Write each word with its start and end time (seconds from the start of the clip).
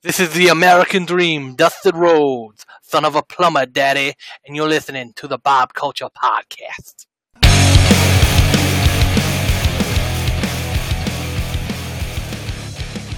This 0.00 0.20
is 0.20 0.32
the 0.32 0.46
American 0.46 1.06
Dream, 1.06 1.56
Dusty 1.56 1.90
Rhodes, 1.92 2.64
son 2.82 3.04
of 3.04 3.16
a 3.16 3.22
plumber, 3.24 3.66
daddy, 3.66 4.14
and 4.46 4.54
you're 4.54 4.68
listening 4.68 5.12
to 5.16 5.26
the 5.26 5.38
Bob 5.38 5.74
Culture 5.74 6.06
Podcast. 6.16 7.06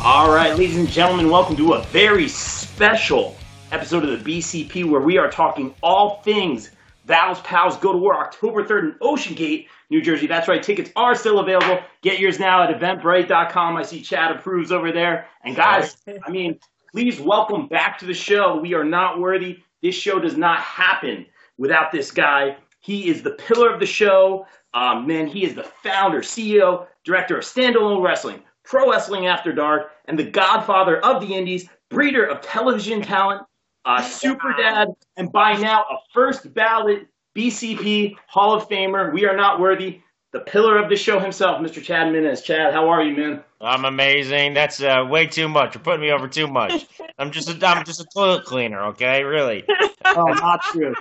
All 0.03 0.33
right, 0.33 0.57
ladies 0.57 0.79
and 0.79 0.89
gentlemen, 0.89 1.29
welcome 1.29 1.55
to 1.57 1.75
a 1.75 1.83
very 1.83 2.29
special 2.29 3.37
episode 3.73 4.05
of 4.05 4.25
the 4.25 4.39
BCP 4.39 4.89
where 4.89 5.03
we 5.03 5.19
are 5.19 5.31
talking 5.31 5.75
all 5.83 6.23
things 6.23 6.71
Val's 7.05 7.43
Pals 7.43 7.77
Go 7.77 7.93
to 7.93 7.99
War 7.99 8.19
October 8.19 8.65
3rd 8.65 8.83
in 8.85 8.97
Ocean 9.03 9.35
Gate, 9.35 9.69
New 9.91 10.01
Jersey. 10.01 10.29
That's 10.29 10.47
right, 10.47 10.63
tickets 10.63 10.91
are 10.95 11.15
still 11.15 11.41
available. 11.41 11.81
Get 12.03 12.21
yours 12.21 12.39
now 12.39 12.63
at 12.63 12.71
eventbrite.com. 12.79 13.77
I 13.77 13.83
see 13.83 14.01
Chad 14.01 14.35
approves 14.35 14.71
over 14.71 14.93
there. 14.93 15.27
And 15.43 15.57
guys, 15.57 15.97
I 16.25 16.31
mean, 16.31 16.59
please 16.93 17.21
welcome 17.21 17.67
back 17.67 17.99
to 17.99 18.07
the 18.07 18.15
show. 18.15 18.57
We 18.57 18.73
are 18.75 18.85
not 18.85 19.19
worthy. 19.19 19.63
This 19.83 19.97
show 19.97 20.21
does 20.21 20.37
not 20.37 20.61
happen 20.61 21.27
without 21.59 21.91
this 21.91 22.13
guy. 22.13 22.57
He 22.79 23.09
is 23.09 23.23
the 23.23 23.33
pillar 23.33 23.73
of 23.73 23.81
the 23.81 23.87
show. 23.87 24.47
Um, 24.75 25.07
man, 25.07 25.27
he 25.27 25.45
is 25.45 25.55
the 25.55 25.65
founder, 25.65 26.21
CEO, 26.21 26.87
director 27.05 27.39
of 27.39 27.45
Standalone 27.45 28.03
Wrestling, 28.03 28.43
Pro 28.65 28.91
Wrestling 28.91 29.27
After 29.27 29.53
Dark, 29.53 29.91
and 30.05 30.17
the 30.17 30.31
godfather 30.31 31.05
of 31.05 31.21
the 31.21 31.35
Indies, 31.35 31.69
breeder 31.89 32.25
of 32.25 32.41
television 32.41 33.03
talent, 33.03 33.43
uh, 33.85 34.01
super 34.01 34.55
dad, 34.57 34.89
and 35.17 35.33
by 35.33 35.55
now 35.55 35.81
a 35.83 35.97
first 36.13 36.55
ballot 36.55 37.09
BCP 37.37 38.17
Hall 38.27 38.55
of 38.55 38.69
Famer. 38.69 39.13
We 39.13 39.27
are 39.27 39.37
not 39.37 39.61
worthy. 39.61 40.01
The 40.33 40.41
pillar 40.41 40.79
of 40.79 40.89
the 40.89 40.97
show 40.97 41.19
himself, 41.19 41.61
Mr. 41.61 41.83
Chad 41.83 42.13
Minnes. 42.13 42.43
Chad, 42.43 42.73
how 42.73 42.89
are 42.89 43.03
you, 43.03 43.17
man? 43.17 43.43
I'm 43.61 43.85
amazing. 43.85 44.55
That's 44.55 44.81
uh, 44.81 45.05
way 45.09 45.27
too 45.27 45.49
much. 45.49 45.75
You're 45.75 45.83
putting 45.83 46.01
me 46.01 46.13
over 46.13 46.29
too 46.29 46.47
much. 46.47 46.87
I'm 47.19 47.33
just 47.33 47.49
a, 47.49 47.67
I'm 47.67 47.85
just 47.85 48.01
a 48.01 48.07
toilet 48.15 48.45
cleaner, 48.45 48.85
okay? 48.87 49.23
Really. 49.25 49.65
Oh, 50.03 50.25
not 50.25 50.63
true. 50.63 50.95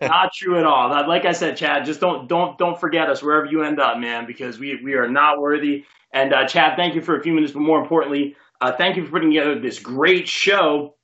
not 0.00 0.32
true 0.32 0.58
at 0.58 0.64
all. 0.64 0.88
Like 1.08 1.24
I 1.24 1.32
said, 1.32 1.56
Chad, 1.56 1.84
just 1.84 2.00
don't 2.00 2.28
don't 2.28 2.56
don't 2.58 2.78
forget 2.78 3.08
us 3.08 3.22
wherever 3.22 3.46
you 3.46 3.62
end 3.62 3.80
up, 3.80 3.98
man, 3.98 4.26
because 4.26 4.58
we 4.58 4.78
we 4.84 4.94
are 4.94 5.08
not 5.08 5.40
worthy. 5.40 5.84
And 6.12 6.32
uh, 6.32 6.46
Chad, 6.46 6.76
thank 6.76 6.94
you 6.94 7.00
for 7.00 7.18
a 7.18 7.22
few 7.22 7.32
minutes, 7.32 7.52
but 7.52 7.60
more 7.60 7.80
importantly, 7.80 8.36
uh, 8.60 8.72
thank 8.72 8.96
you 8.96 9.04
for 9.04 9.12
putting 9.12 9.30
together 9.30 9.58
this 9.58 9.78
great 9.78 10.28
show. 10.28 10.94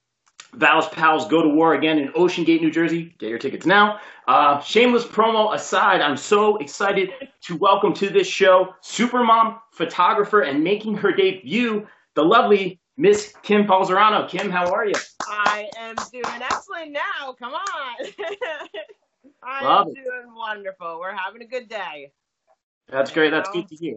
Val's 0.55 0.89
Pals 0.89 1.27
go 1.29 1.43
to 1.43 1.49
war 1.49 1.75
again 1.75 1.99
in 1.99 2.11
Ocean 2.15 2.45
Gate, 2.45 2.63
New 2.63 2.71
Jersey. 2.71 3.15
Get 3.19 3.29
your 3.29 3.39
tickets 3.39 3.67
now. 3.67 4.01
Uh, 4.27 4.61
shameless 4.61 5.05
promo 5.05 5.55
aside, 5.55 6.01
I'm 6.01 6.17
so 6.17 6.57
excited 6.57 7.11
to 7.43 7.57
welcome 7.57 7.93
to 7.95 8.09
this 8.09 8.27
show 8.27 8.75
Supermom, 8.83 9.61
photographer, 9.71 10.43
and 10.43 10.65
making 10.65 10.97
her 10.97 11.13
debut, 11.13 11.87
the 12.15 12.23
lovely 12.23 12.81
Miss 12.97 13.35
Kim 13.43 13.67
Falzarano. 13.67 14.29
Kim, 14.29 14.51
how 14.51 14.71
are 14.73 14.87
you? 14.87 14.95
I 15.29 15.69
am 15.79 15.97
doing 16.11 16.25
excellent 16.43 16.93
now. 16.93 17.35
Come 17.39 17.53
on. 17.53 18.07
I 19.43 19.65
Love 19.65 19.87
am 19.89 19.93
it. 19.93 19.95
doing 19.97 20.35
wonderful. 20.35 20.99
We're 20.99 21.15
having 21.15 21.43
a 21.43 21.47
good 21.47 21.69
day. 21.69 22.13
That's 22.89 23.11
great. 23.11 23.31
That's 23.31 23.51
good 23.51 23.69
to 23.69 23.77
hear. 23.77 23.97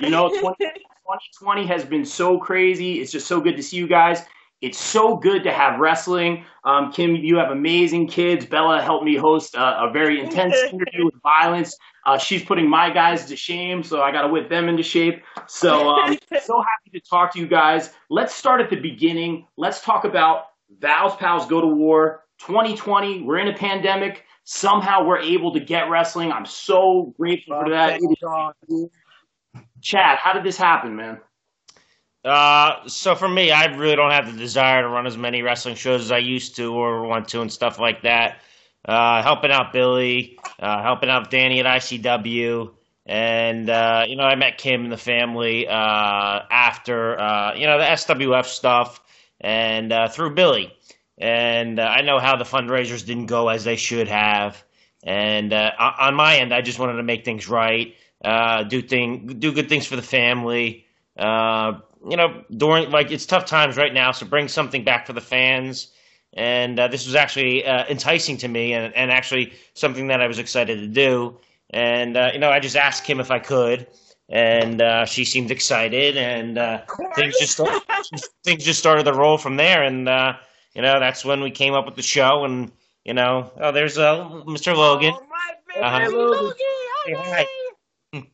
You 0.00 0.10
know, 0.10 0.28
20, 0.28 0.40
2020 0.58 1.66
has 1.66 1.84
been 1.84 2.04
so 2.04 2.38
crazy. 2.38 3.00
It's 3.00 3.12
just 3.12 3.26
so 3.26 3.40
good 3.40 3.56
to 3.56 3.62
see 3.62 3.76
you 3.76 3.86
guys. 3.86 4.22
It's 4.60 4.78
so 4.78 5.16
good 5.16 5.44
to 5.44 5.52
have 5.52 5.78
wrestling. 5.78 6.44
Um, 6.64 6.90
Kim, 6.92 7.14
you 7.14 7.36
have 7.36 7.50
amazing 7.50 8.08
kids. 8.08 8.44
Bella 8.44 8.82
helped 8.82 9.04
me 9.04 9.16
host 9.16 9.54
a, 9.54 9.84
a 9.84 9.90
very 9.92 10.20
intense 10.20 10.56
interview 10.72 11.04
with 11.04 11.14
violence. 11.22 11.76
Uh, 12.04 12.18
she's 12.18 12.42
putting 12.42 12.68
my 12.68 12.90
guys 12.90 13.26
to 13.26 13.36
shame, 13.36 13.82
so 13.82 14.02
I 14.02 14.10
got 14.10 14.22
to 14.22 14.28
whip 14.28 14.48
them 14.48 14.68
into 14.68 14.82
shape. 14.82 15.22
So, 15.46 15.90
um, 15.90 16.18
so 16.42 16.60
happy 16.60 16.98
to 16.98 17.00
talk 17.00 17.32
to 17.34 17.38
you 17.38 17.46
guys. 17.46 17.90
Let's 18.10 18.34
start 18.34 18.60
at 18.60 18.70
the 18.70 18.80
beginning. 18.80 19.46
Let's 19.56 19.80
talk 19.80 20.04
about 20.04 20.46
Val's 20.80 21.14
Pals 21.16 21.46
Go 21.46 21.60
to 21.60 21.66
War 21.66 22.24
2020. 22.40 23.22
We're 23.22 23.38
in 23.38 23.48
a 23.48 23.56
pandemic. 23.56 24.24
Somehow 24.44 25.04
we're 25.04 25.20
able 25.20 25.52
to 25.52 25.60
get 25.60 25.90
wrestling. 25.90 26.32
I'm 26.32 26.46
so 26.46 27.14
grateful 27.16 27.60
for 27.62 27.70
that. 27.70 28.00
Chad, 29.82 30.18
how 30.18 30.32
did 30.32 30.42
this 30.42 30.56
happen, 30.56 30.96
man? 30.96 31.20
Uh, 32.24 32.88
so 32.88 33.14
for 33.14 33.28
me, 33.28 33.50
I 33.50 33.66
really 33.76 33.96
don't 33.96 34.10
have 34.10 34.32
the 34.32 34.38
desire 34.38 34.82
to 34.82 34.88
run 34.88 35.06
as 35.06 35.16
many 35.16 35.42
wrestling 35.42 35.76
shows 35.76 36.02
as 36.02 36.12
I 36.12 36.18
used 36.18 36.56
to 36.56 36.72
or 36.74 37.06
want 37.06 37.28
to 37.28 37.40
and 37.40 37.52
stuff 37.52 37.78
like 37.78 38.02
that. 38.02 38.40
Uh, 38.84 39.22
helping 39.22 39.50
out 39.50 39.72
Billy, 39.72 40.38
uh, 40.58 40.82
helping 40.82 41.10
out 41.10 41.30
Danny 41.30 41.60
at 41.60 41.66
ICW, 41.66 42.70
and 43.06 43.68
uh, 43.68 44.04
you 44.08 44.16
know 44.16 44.22
I 44.22 44.34
met 44.36 44.58
Kim 44.58 44.84
and 44.84 44.92
the 44.92 44.96
family 44.96 45.66
uh, 45.66 45.72
after 45.72 47.18
uh, 47.18 47.54
you 47.54 47.66
know 47.66 47.78
the 47.78 47.84
SWF 47.84 48.46
stuff 48.46 49.00
and 49.40 49.92
uh, 49.92 50.08
through 50.08 50.34
Billy, 50.34 50.72
and 51.18 51.78
uh, 51.78 51.82
I 51.82 52.02
know 52.02 52.18
how 52.18 52.36
the 52.36 52.44
fundraisers 52.44 53.04
didn't 53.04 53.26
go 53.26 53.48
as 53.48 53.64
they 53.64 53.76
should 53.76 54.08
have, 54.08 54.62
and 55.02 55.52
uh, 55.52 55.70
on 55.78 56.14
my 56.14 56.36
end, 56.38 56.54
I 56.54 56.60
just 56.62 56.78
wanted 56.78 56.94
to 56.94 57.02
make 57.02 57.24
things 57.24 57.48
right, 57.48 57.94
uh, 58.24 58.62
do 58.62 58.80
thing, 58.80 59.38
do 59.38 59.52
good 59.52 59.68
things 59.68 59.86
for 59.86 59.96
the 59.96 60.02
family. 60.02 60.86
Uh, 61.18 61.80
you 62.08 62.16
know, 62.16 62.42
during 62.56 62.90
like 62.90 63.10
it's 63.10 63.26
tough 63.26 63.44
times 63.46 63.76
right 63.76 63.92
now, 63.92 64.12
so 64.12 64.26
bring 64.26 64.48
something 64.48 64.84
back 64.84 65.06
for 65.06 65.12
the 65.12 65.20
fans. 65.20 65.88
And 66.34 66.78
uh, 66.78 66.88
this 66.88 67.06
was 67.06 67.14
actually 67.14 67.64
uh, 67.66 67.86
enticing 67.88 68.36
to 68.38 68.48
me, 68.48 68.74
and, 68.74 68.94
and 68.94 69.10
actually 69.10 69.54
something 69.74 70.08
that 70.08 70.20
I 70.20 70.26
was 70.26 70.38
excited 70.38 70.78
to 70.80 70.86
do. 70.86 71.38
And 71.70 72.16
uh, 72.16 72.30
you 72.32 72.38
know, 72.38 72.50
I 72.50 72.60
just 72.60 72.76
asked 72.76 73.04
Kim 73.04 73.18
if 73.18 73.30
I 73.30 73.38
could, 73.38 73.86
and 74.28 74.80
uh, 74.80 75.04
she 75.06 75.24
seemed 75.24 75.50
excited, 75.50 76.16
and 76.16 76.58
uh, 76.58 76.82
things 77.16 77.34
just 77.38 77.52
start, 77.54 77.82
things 78.44 78.64
just 78.64 78.78
started 78.78 79.04
to 79.04 79.14
roll 79.14 79.38
from 79.38 79.56
there. 79.56 79.82
And 79.82 80.08
uh, 80.08 80.34
you 80.74 80.82
know, 80.82 81.00
that's 81.00 81.24
when 81.24 81.40
we 81.40 81.50
came 81.50 81.74
up 81.74 81.86
with 81.86 81.96
the 81.96 82.02
show. 82.02 82.44
And 82.44 82.70
you 83.04 83.14
know, 83.14 83.50
oh, 83.60 83.72
there's 83.72 83.96
uh, 83.98 84.18
Mr. 84.46 84.76
Logan. 84.76 85.14
Oh, 85.16 85.26
my 85.30 85.54
baby 85.66 85.80
Uh-huh. 85.80 86.10
Logie. 86.10 86.58
Say 87.06 87.12
Hi, 87.14 87.22
hi. 87.24 87.46
baby. 88.12 88.28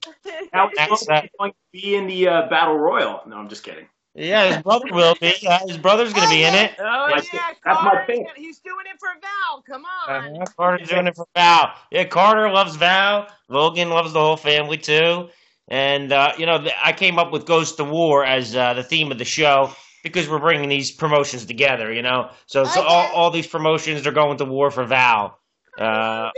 How 0.55 0.69
is 0.69 0.77
That's, 0.77 1.07
going 1.39 1.51
to 1.51 1.57
be 1.73 1.97
in 1.97 2.07
the 2.07 2.29
uh, 2.29 2.49
battle 2.49 2.79
royal? 2.79 3.23
No, 3.27 3.37
I'm 3.37 3.49
just 3.49 3.65
kidding. 3.65 3.89
Yeah, 4.15 4.55
his 4.55 4.63
brother 4.63 4.87
will 4.93 5.17
be. 5.21 5.35
Yeah, 5.43 5.59
his 5.67 5.77
brother's 5.77 6.13
gonna 6.13 6.31
be 6.31 6.45
in 6.45 6.55
it. 6.55 6.77
Oh, 6.79 7.07
That's- 7.09 7.27
yeah, 7.33 7.41
that's 7.65 7.83
my 7.83 7.91
Carter's 7.91 8.19
He's 8.37 8.61
doing 8.61 8.87
it 8.87 9.01
for 9.01 9.09
Val. 9.21 9.63
Come 9.67 9.83
on. 9.85 10.41
Uh, 10.41 10.45
Carter's 10.57 10.89
doing 10.89 11.09
it 11.09 11.17
for 11.17 11.27
Val. 11.35 11.75
Yeah, 11.91 12.05
Carter 12.05 12.49
loves 12.49 12.77
Val. 12.77 13.27
Logan 13.49 13.91
loves 13.91 14.13
the 14.13 14.21
whole 14.21 14.37
family 14.37 14.79
too. 14.79 15.31
And 15.67 16.13
uh, 16.13 16.33
you 16.39 16.47
know, 16.47 16.65
I 16.83 16.93
came 16.93 17.19
up 17.19 17.33
with 17.33 17.45
"Goes 17.45 17.73
to 17.73 17.85
War" 17.85 18.25
as 18.25 18.55
uh, 18.55 18.75
the 18.75 18.85
theme 18.85 19.11
of 19.11 19.19
the 19.19 19.25
show 19.25 19.73
because 20.05 20.29
we're 20.29 20.39
bringing 20.39 20.69
these 20.69 20.93
promotions 20.93 21.45
together. 21.47 21.93
You 21.93 22.03
know, 22.03 22.31
so 22.47 22.63
so 22.63 22.83
all, 22.83 23.11
all 23.13 23.31
these 23.33 23.49
promotions 23.49 24.07
are 24.07 24.13
going 24.13 24.39
to 24.39 24.45
war 24.45 24.71
for 24.71 24.85
Val. 24.85 25.41
Uh, 25.77 26.31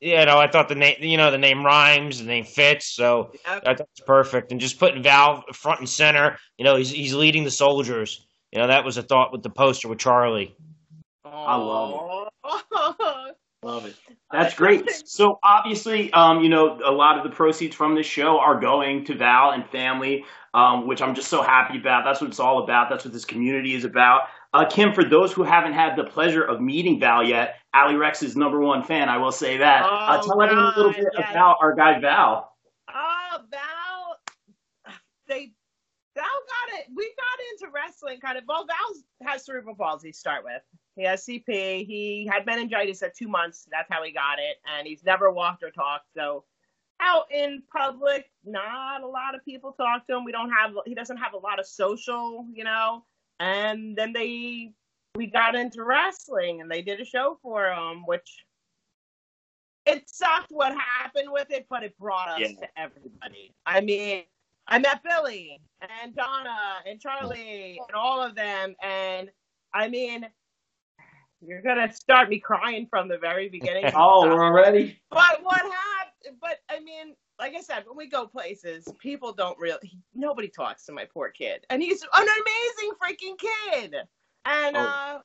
you 0.00 0.24
know, 0.24 0.38
I 0.38 0.50
thought 0.50 0.68
the 0.68 0.74
name, 0.74 0.96
you 1.00 1.16
know, 1.16 1.30
the 1.30 1.38
name 1.38 1.64
rhymes, 1.64 2.18
the 2.18 2.24
name 2.24 2.44
fits, 2.44 2.86
so 2.86 3.32
Yep. 3.46 3.62
I 3.66 3.74
thought 3.74 3.88
it's 3.92 4.00
perfect. 4.00 4.50
And 4.50 4.60
just 4.60 4.78
putting 4.78 5.02
Val 5.02 5.44
front 5.52 5.80
and 5.80 5.88
center, 5.88 6.38
you 6.56 6.64
know, 6.64 6.76
he's 6.76 6.90
he's 6.90 7.14
leading 7.14 7.44
the 7.44 7.50
soldiers. 7.50 8.26
You 8.52 8.58
know, 8.58 8.66
that 8.66 8.84
was 8.84 8.96
a 8.96 9.02
thought 9.02 9.30
with 9.32 9.42
the 9.42 9.50
poster 9.50 9.88
with 9.88 9.98
Charlie. 9.98 10.56
I 11.24 11.56
love 11.56 12.28
it. 12.44 13.36
Love 13.62 13.84
it. 13.84 13.94
That's 14.32 14.54
great. 14.54 14.88
So 15.06 15.38
obviously, 15.44 16.10
um, 16.14 16.40
you 16.40 16.48
know, 16.48 16.80
a 16.84 16.90
lot 16.90 17.18
of 17.18 17.24
the 17.24 17.30
proceeds 17.30 17.76
from 17.76 17.94
this 17.94 18.06
show 18.06 18.38
are 18.38 18.58
going 18.58 19.04
to 19.04 19.14
Val 19.14 19.50
and 19.50 19.68
family, 19.68 20.24
um, 20.54 20.86
which 20.86 21.02
I'm 21.02 21.14
just 21.14 21.28
so 21.28 21.42
happy 21.42 21.78
about. 21.78 22.04
That's 22.04 22.22
what 22.22 22.30
it's 22.30 22.40
all 22.40 22.64
about. 22.64 22.88
That's 22.88 23.04
what 23.04 23.12
this 23.12 23.26
community 23.26 23.74
is 23.74 23.84
about. 23.84 24.22
Uh, 24.52 24.64
Kim, 24.68 24.92
for 24.92 25.04
those 25.04 25.32
who 25.32 25.44
haven't 25.44 25.74
had 25.74 25.94
the 25.96 26.04
pleasure 26.04 26.42
of 26.42 26.60
meeting 26.60 26.98
Val 26.98 27.22
yet, 27.22 27.56
Ali 27.72 27.94
Rex's 27.94 28.36
number 28.36 28.58
one 28.60 28.82
fan, 28.82 29.08
I 29.08 29.16
will 29.16 29.30
say 29.30 29.56
that. 29.58 29.84
uh, 29.84 30.18
Oh, 30.22 30.26
tell 30.26 30.42
everyone 30.42 30.72
a 30.74 30.76
little 30.76 30.92
bit 30.92 31.06
yes. 31.16 31.30
about 31.30 31.56
our 31.62 31.74
guy 31.74 32.00
Val. 32.00 32.52
Oh, 32.92 33.38
Val, 33.48 34.94
they 35.28 35.52
Val 36.16 36.24
got 36.24 36.78
it. 36.80 36.86
We 36.96 37.12
got 37.16 37.38
into 37.52 37.72
wrestling 37.72 38.18
kind 38.20 38.36
of. 38.36 38.44
Well, 38.48 38.66
Val 38.66 39.28
has 39.30 39.44
cerebral 39.44 39.76
palsy 39.76 40.10
to 40.10 40.18
start 40.18 40.42
with. 40.42 40.62
He 40.96 41.04
has 41.04 41.24
CP. 41.24 41.86
He 41.86 42.28
had 42.30 42.44
meningitis 42.44 43.02
at 43.04 43.16
two 43.16 43.28
months. 43.28 43.68
That's 43.70 43.88
how 43.88 44.02
he 44.02 44.10
got 44.12 44.40
it, 44.40 44.56
and 44.76 44.86
he's 44.86 45.04
never 45.04 45.30
walked 45.30 45.62
or 45.62 45.70
talked. 45.70 46.06
So, 46.16 46.42
out 47.00 47.26
in 47.32 47.62
public, 47.72 48.28
not 48.44 49.02
a 49.02 49.06
lot 49.06 49.36
of 49.36 49.44
people 49.44 49.70
talk 49.72 50.08
to 50.08 50.16
him. 50.16 50.24
We 50.24 50.32
don't 50.32 50.50
have. 50.50 50.72
He 50.86 50.94
doesn't 50.96 51.18
have 51.18 51.34
a 51.34 51.38
lot 51.38 51.60
of 51.60 51.66
social, 51.66 52.46
you 52.52 52.64
know. 52.64 53.04
And 53.40 53.96
then 53.96 54.12
they, 54.12 54.72
we 55.16 55.26
got 55.26 55.54
into 55.54 55.82
wrestling, 55.82 56.60
and 56.60 56.70
they 56.70 56.82
did 56.82 57.00
a 57.00 57.04
show 57.04 57.38
for 57.42 57.66
him, 57.72 58.04
which 58.06 58.44
it 59.86 60.08
sucked 60.08 60.50
what 60.50 60.74
happened 60.76 61.30
with 61.32 61.50
it, 61.50 61.66
but 61.70 61.82
it 61.82 61.98
brought 61.98 62.28
us 62.28 62.40
Yeah. 62.40 62.48
to 62.48 62.68
everybody. 62.76 63.54
I 63.66 63.80
mean, 63.80 64.24
I 64.68 64.78
met 64.78 65.02
Billy 65.02 65.60
and 66.02 66.14
Donna 66.14 66.80
and 66.86 67.00
Charlie 67.00 67.80
and 67.88 67.96
all 67.96 68.22
of 68.22 68.34
them, 68.34 68.76
and 68.82 69.30
I 69.72 69.88
mean, 69.88 70.26
you're 71.40 71.62
gonna 71.62 71.90
start 71.92 72.28
me 72.28 72.38
crying 72.38 72.86
from 72.90 73.08
the 73.08 73.18
very 73.18 73.48
beginning. 73.48 73.84
Oh, 73.96 74.26
we're 74.28 74.44
already. 74.44 75.00
But 75.10 75.42
what 75.42 75.60
happened? 75.60 76.38
But 76.40 76.58
I 76.68 76.80
mean, 76.80 77.16
like 77.40 77.54
I 77.56 77.62
said, 77.62 77.84
when 77.86 77.96
we 77.96 78.08
go 78.08 78.26
places, 78.26 78.86
people 79.00 79.32
don't 79.32 79.58
really. 79.58 79.98
Nobody 80.14 80.48
talks 80.48 80.86
to 80.86 80.92
my 80.92 81.06
poor 81.06 81.30
kid, 81.30 81.66
and 81.70 81.82
he's 81.82 82.02
an 82.02 82.08
amazing 82.12 82.92
freaking 83.02 83.38
kid. 83.38 83.96
And 84.46 84.76
Oh. 84.76 84.80
uh, 84.80 85.20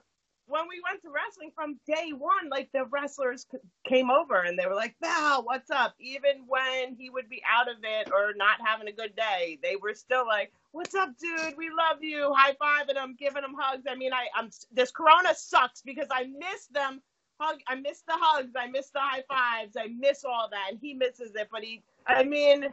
when 0.47 0.67
we 0.69 0.81
went 0.89 1.01
to 1.03 1.09
wrestling 1.11 1.51
from 1.55 1.79
day 1.87 2.11
one, 2.13 2.49
like 2.49 2.69
the 2.73 2.85
wrestlers 2.85 3.47
c- 3.51 3.57
came 3.85 4.11
over 4.11 4.41
and 4.43 4.57
they 4.59 4.67
were 4.67 4.75
like, 4.75 4.95
"Val, 5.01 5.43
what's 5.43 5.71
up?" 5.71 5.95
Even 5.99 6.45
when 6.47 6.95
he 6.95 7.09
would 7.09 7.29
be 7.29 7.43
out 7.49 7.69
of 7.69 7.77
it 7.83 8.11
or 8.11 8.33
not 8.35 8.59
having 8.65 8.87
a 8.87 8.91
good 8.93 9.15
day, 9.15 9.59
they 9.63 9.75
were 9.75 9.93
still 9.95 10.25
like, 10.25 10.53
"What's 10.71 10.95
up, 10.95 11.17
dude? 11.17 11.57
We 11.57 11.69
love 11.71 12.03
you." 12.03 12.33
High 12.35 12.53
fiving 12.55 12.95
him, 12.97 13.15
giving 13.19 13.43
him 13.43 13.55
hugs. 13.59 13.85
I 13.89 13.95
mean, 13.95 14.13
I, 14.13 14.27
I'm 14.35 14.49
this 14.71 14.91
Corona 14.91 15.35
sucks 15.35 15.81
because 15.81 16.07
I 16.11 16.25
miss 16.25 16.67
them. 16.67 17.01
Hug. 17.41 17.59
I 17.67 17.75
miss 17.75 18.01
the 18.07 18.13
hugs. 18.15 18.53
I 18.55 18.67
miss 18.67 18.91
the 18.91 18.99
high 18.99 19.23
fives. 19.27 19.75
I 19.77 19.87
miss 19.87 20.23
all 20.23 20.47
that, 20.51 20.67
and 20.71 20.79
he 20.79 20.93
misses 20.93 21.35
it. 21.35 21.49
But 21.51 21.63
he, 21.63 21.83
I 22.07 22.23
mean, 22.23 22.65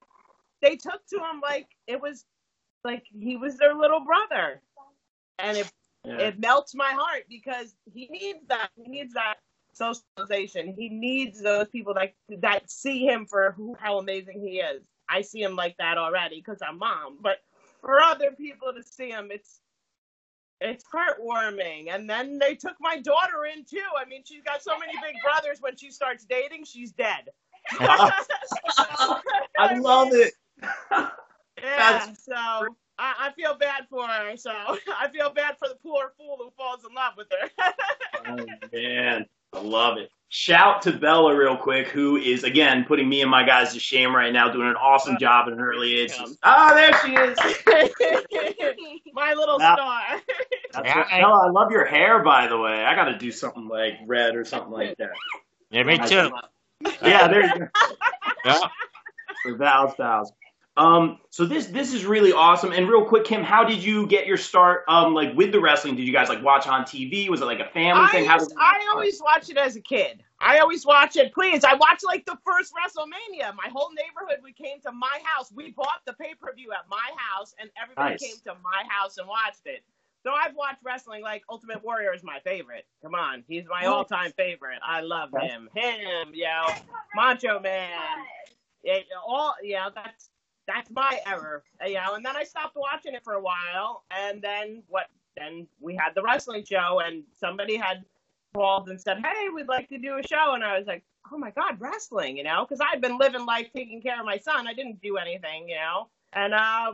they 0.61 0.77
took 0.77 1.07
to 1.09 1.17
him 1.17 1.41
like 1.43 1.69
it 1.87 2.01
was 2.01 2.25
like 2.85 3.05
he 3.13 3.37
was 3.37 3.57
their 3.59 3.75
little 3.75 4.01
brother, 4.01 4.61
and 5.39 5.59
it 5.59 5.73
Yeah. 6.05 6.19
it 6.19 6.39
melts 6.41 6.75
my 6.75 6.93
heart 6.93 7.25
because 7.29 7.75
he 7.93 8.09
needs 8.09 8.47
that. 8.49 8.71
He 8.77 8.89
needs 8.89 9.15
that 9.15 9.37
socialization. 9.73 10.75
He 10.77 10.89
needs 10.89 11.41
those 11.41 11.69
people 11.69 11.95
that 11.95 12.15
that 12.41 12.71
see 12.71 13.07
him 13.07 13.27
for 13.27 13.53
who 13.53 13.75
how 13.79 13.99
amazing 13.99 14.41
he 14.41 14.61
is. 14.61 14.83
I 15.09 15.23
see 15.23 15.43
him 15.43 15.57
like 15.57 15.77
that 15.79 15.99
already 15.99 16.39
because 16.41 16.59
I'm 16.63 16.79
mom, 16.79 17.19
but 17.21 17.39
for 17.81 18.01
other 18.01 18.33
people 18.33 18.73
to 18.73 18.83
see 18.83 19.11
him, 19.11 19.29
it's 19.31 19.61
it's 20.61 20.85
heartwarming. 20.85 21.93
And 21.93 22.09
then 22.09 22.39
they 22.39 22.55
took 22.55 22.77
my 22.81 22.99
daughter 22.99 23.47
in 23.47 23.65
too. 23.65 23.83
I 23.99 24.05
mean, 24.09 24.23
she's 24.25 24.43
got 24.43 24.63
so 24.63 24.79
many 24.79 24.93
big 25.03 25.17
brothers. 25.23 25.61
When 25.61 25.77
she 25.77 25.91
starts 25.91 26.25
dating, 26.25 26.65
she's 26.65 26.93
dead. 26.93 27.31
I 29.59 29.75
love 29.79 30.09
it. 30.13 30.35
Yeah, 31.63 32.13
so 32.15 32.35
I, 32.35 32.67
I 32.99 33.31
feel 33.37 33.55
bad 33.55 33.87
for 33.89 34.05
her. 34.05 34.37
So 34.37 34.51
I 34.99 35.09
feel 35.13 35.31
bad 35.33 35.59
for 35.61 35.69
the 35.69 35.77
poor 35.77 36.13
fool 36.19 36.37
who 36.39 36.51
falls 36.57 36.81
in 36.89 36.93
love 36.93 37.13
with 37.17 37.29
her. 37.31 37.49
Oh 38.27 38.47
man, 38.73 39.27
I 39.53 39.61
love 39.61 39.99
it. 39.99 40.11
Shout 40.29 40.83
to 40.83 40.93
Bella 40.93 41.37
real 41.37 41.57
quick, 41.57 41.89
who 41.89 42.17
is 42.17 42.43
again 42.45 42.85
putting 42.87 43.09
me 43.09 43.21
and 43.23 43.31
my 43.31 43.45
guys 43.45 43.73
to 43.75 43.81
shame 43.81 44.15
right 44.15 44.33
now, 44.33 44.51
doing 44.51 44.69
an 44.69 44.77
awesome 44.77 45.19
job 45.19 45.47
in 45.49 45.55
an 45.55 45.61
early 45.61 45.95
age. 45.97 46.13
Ah, 46.43 46.73
there 46.75 46.93
she 47.05 47.15
is. 47.15 47.39
My 49.13 49.35
little 49.35 49.59
Wow. 49.59 49.75
star. 49.75 50.03
Yeah, 50.85 51.05
I- 51.11 51.21
Bella, 51.21 51.47
I 51.47 51.51
love 51.51 51.71
your 51.71 51.85
hair, 51.85 52.23
by 52.23 52.47
the 52.49 52.59
way. 52.59 52.85
I 52.85 52.95
got 52.95 53.05
to 53.07 53.19
do 53.19 53.31
something 53.31 53.69
like 53.69 53.95
red 54.07 54.35
or 54.37 54.45
something 54.45 54.73
like 54.73 54.97
that. 54.99 55.11
Yeah, 55.71 55.83
me 55.85 55.99
too. 55.99 56.31
Yeah, 57.03 57.29
there 57.29 57.43
you 57.47 57.59
go. 57.59 57.69
Yeah. 58.45 58.59
For 59.43 59.55
Val's 59.57 59.95
Pals. 59.95 60.33
Um, 60.77 61.19
so 61.31 61.45
this 61.45 61.67
this 61.67 61.93
is 61.93 62.07
really 62.07 62.33
awesome. 62.33 62.73
And 62.73 62.89
real 62.89 63.05
quick, 63.05 63.25
Kim, 63.25 63.43
how 63.45 63.63
did 63.63 63.83
you 63.85 64.07
get 64.07 64.27
your 64.27 64.39
start? 64.39 64.85
Um, 64.89 65.13
like 65.15 65.35
with 65.37 65.53
the 65.53 65.61
wrestling, 65.61 65.97
did 65.97 66.07
you 66.07 66.13
guys 66.13 66.29
like 66.29 66.43
watch 66.43 66.67
on 66.67 66.85
TV? 66.85 67.29
Was 67.29 67.43
it 67.43 67.45
like 67.45 67.61
a 67.61 67.69
family 67.69 68.05
I, 68.09 68.11
thing? 68.11 68.25
How 68.25 68.35
used- 68.37 68.49
did 68.51 68.59
I 68.59 68.89
always 68.91 69.21
watch 69.23 69.51
it 69.51 69.59
as 69.59 69.77
a 69.77 69.81
kid. 69.81 70.23
I 70.41 70.59
always 70.59 70.85
watch 70.87 71.17
it. 71.17 71.33
Please, 71.35 71.63
I 71.63 71.75
watched 71.75 72.05
like 72.05 72.25
the 72.25 72.39
first 72.45 72.73
WrestleMania. 72.75 73.55
My 73.55 73.69
whole 73.73 73.91
neighborhood, 73.93 74.41
we 74.43 74.53
came 74.53 74.81
to 74.81 74.93
my 74.93 75.19
house. 75.25 75.53
We 75.55 75.71
bought 75.73 76.01
the 76.07 76.15
pay 76.15 76.35
per 76.41 76.53
view 76.55 76.73
at 76.73 76.89
my 76.89 77.11
house, 77.17 77.55
and 77.61 77.71
everybody 77.81 78.15
Nice. 78.15 78.23
came 78.23 78.37
to 78.47 78.55
my 78.63 78.83
house 78.89 79.19
and 79.19 79.29
watched 79.29 79.67
it. 79.67 79.85
So 80.23 80.33
I've 80.33 80.55
watched 80.55 80.79
wrestling. 80.85 81.23
Like 81.23 81.43
Ultimate 81.51 81.83
Warrior 81.83 82.15
is 82.15 82.23
my 82.23 82.39
favorite. 82.41 82.87
Come 83.03 83.15
on, 83.15 83.45
he's 83.49 83.65
my 83.69 83.87
all 83.87 84.05
time 84.05 84.33
favorite. 84.33 84.79
I 84.87 85.01
love 85.01 85.31
him. 85.41 85.69
Him, 85.75 86.29
yo, 86.33 86.67
Macho 87.15 87.59
Man. 87.61 87.99
Yeah, 88.85 88.99
all 89.27 89.55
yeah, 89.63 89.89
that's 89.95 90.31
that's 90.67 90.91
my 90.91 91.21
error. 91.27 91.65
Uh, 91.83 91.87
You 91.87 91.95
know, 91.95 92.15
and 92.15 92.25
then 92.25 92.37
I 92.37 92.45
stopped 92.45 92.77
watching 92.77 93.15
it 93.15 93.25
for 93.25 93.35
a 93.35 93.43
while, 93.43 94.05
and 94.11 94.41
then 94.41 94.83
what? 94.89 95.07
Then 95.37 95.67
we 95.81 95.97
had 95.97 96.15
the 96.15 96.23
wrestling 96.23 96.65
show, 96.65 97.01
and 97.05 97.25
somebody 97.39 97.77
had 97.77 98.05
called 98.55 98.89
and 98.91 99.01
said, 99.01 99.19
"Hey, 99.25 99.49
we'd 99.49 99.67
like 99.69 99.89
to 99.89 99.99
do 99.99 100.19
a 100.19 100.23
show," 100.27 100.53
and 100.55 100.63
I 100.63 100.79
was 100.79 100.87
like, 100.87 101.03
"Oh 101.33 101.39
my 101.39 101.51
god, 101.51 101.81
wrestling!" 101.81 102.37
You 102.37 102.45
know, 102.45 102.65
because 102.69 102.81
I'd 102.81 103.01
been 103.01 103.19
living 103.19 103.47
life 103.47 103.69
taking 103.75 104.03
care 104.03 104.19
of 104.21 104.27
my 104.27 104.39
son. 104.39 104.67
I 104.69 104.75
didn't 104.75 105.01
do 105.01 105.17
anything, 105.17 105.69
you 105.69 105.77
know, 105.77 106.09
and 106.33 106.53
uh, 106.55 106.93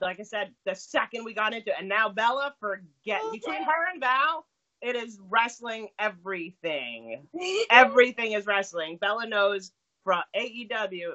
like 0.00 0.20
I 0.20 0.24
said, 0.24 0.52
the 0.66 0.74
second 0.74 1.24
we 1.24 1.34
got 1.34 1.54
into 1.54 1.70
it, 1.70 1.76
and 1.78 1.88
now 1.88 2.08
Bella, 2.08 2.54
forget 2.60 3.20
oh, 3.22 3.32
between 3.32 3.62
her 3.62 3.90
and 3.92 4.00
Val. 4.00 4.46
It 4.80 4.94
is 4.94 5.18
wrestling 5.28 5.88
everything. 5.98 7.26
Everything 7.70 8.32
is 8.32 8.46
wrestling. 8.46 8.96
Bella 9.00 9.26
knows 9.26 9.72
from 10.04 10.22
AEW, 10.36 11.14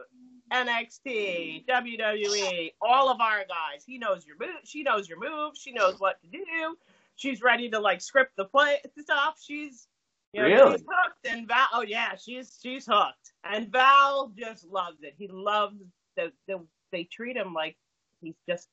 NXT, 0.51 1.65
WWE, 1.65 2.73
all 2.81 3.09
of 3.09 3.21
our 3.21 3.39
guys. 3.39 3.83
He 3.85 3.97
knows 3.97 4.25
your 4.25 4.35
move. 4.37 4.59
She 4.65 4.83
knows 4.83 5.07
your 5.07 5.17
moves. 5.19 5.59
She 5.61 5.71
knows 5.71 5.95
what 5.99 6.21
to 6.21 6.27
do. 6.27 6.75
She's 7.15 7.41
ready 7.41 7.69
to 7.69 7.79
like 7.79 8.01
script 8.01 8.33
the 8.35 8.45
play 8.45 8.81
stuff. 8.99 9.39
She's 9.41 9.87
you 10.33 10.41
know, 10.41 10.47
Really? 10.47 10.71
she's 10.73 10.85
hooked. 10.87 11.27
And 11.27 11.47
Val, 11.47 11.67
oh 11.73 11.81
yeah, 11.81 12.15
she's 12.15 12.59
she's 12.61 12.85
hooked. 12.85 13.33
And 13.43 13.71
Val 13.71 14.31
just 14.37 14.65
loves 14.65 15.03
it. 15.03 15.13
He 15.17 15.27
loves 15.27 15.77
the 16.17 16.31
the 16.47 16.59
they 16.91 17.05
treat 17.05 17.37
him 17.37 17.53
like 17.53 17.77
he's 18.23 18.35
just 18.47 18.69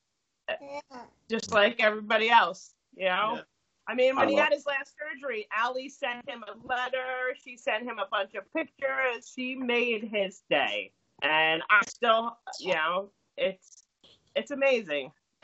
uh, 0.49 0.53
just 1.29 1.51
like 1.51 1.79
everybody 1.81 2.29
else. 2.29 2.71
You 2.95 3.05
know. 3.05 3.33
Yeah. 3.35 3.41
I 3.87 3.95
mean, 3.95 4.15
when 4.15 4.27
I 4.27 4.29
he 4.29 4.35
love- 4.37 4.45
had 4.45 4.53
his 4.53 4.65
last 4.65 4.93
surgery, 4.97 5.47
Ali 5.61 5.89
sent 5.89 6.27
him 6.29 6.43
a 6.47 6.67
letter. 6.67 7.35
She 7.43 7.57
sent 7.57 7.83
him 7.83 7.99
a 7.99 8.07
bunch 8.09 8.35
of 8.35 8.43
pictures. 8.53 9.31
She 9.35 9.55
made 9.55 10.03
his 10.03 10.41
day, 10.49 10.91
and 11.21 11.61
I 11.69 11.81
still, 11.87 12.37
you 12.59 12.73
know, 12.73 13.09
it's 13.37 13.83
it's 14.35 14.51
amazing. 14.51 15.11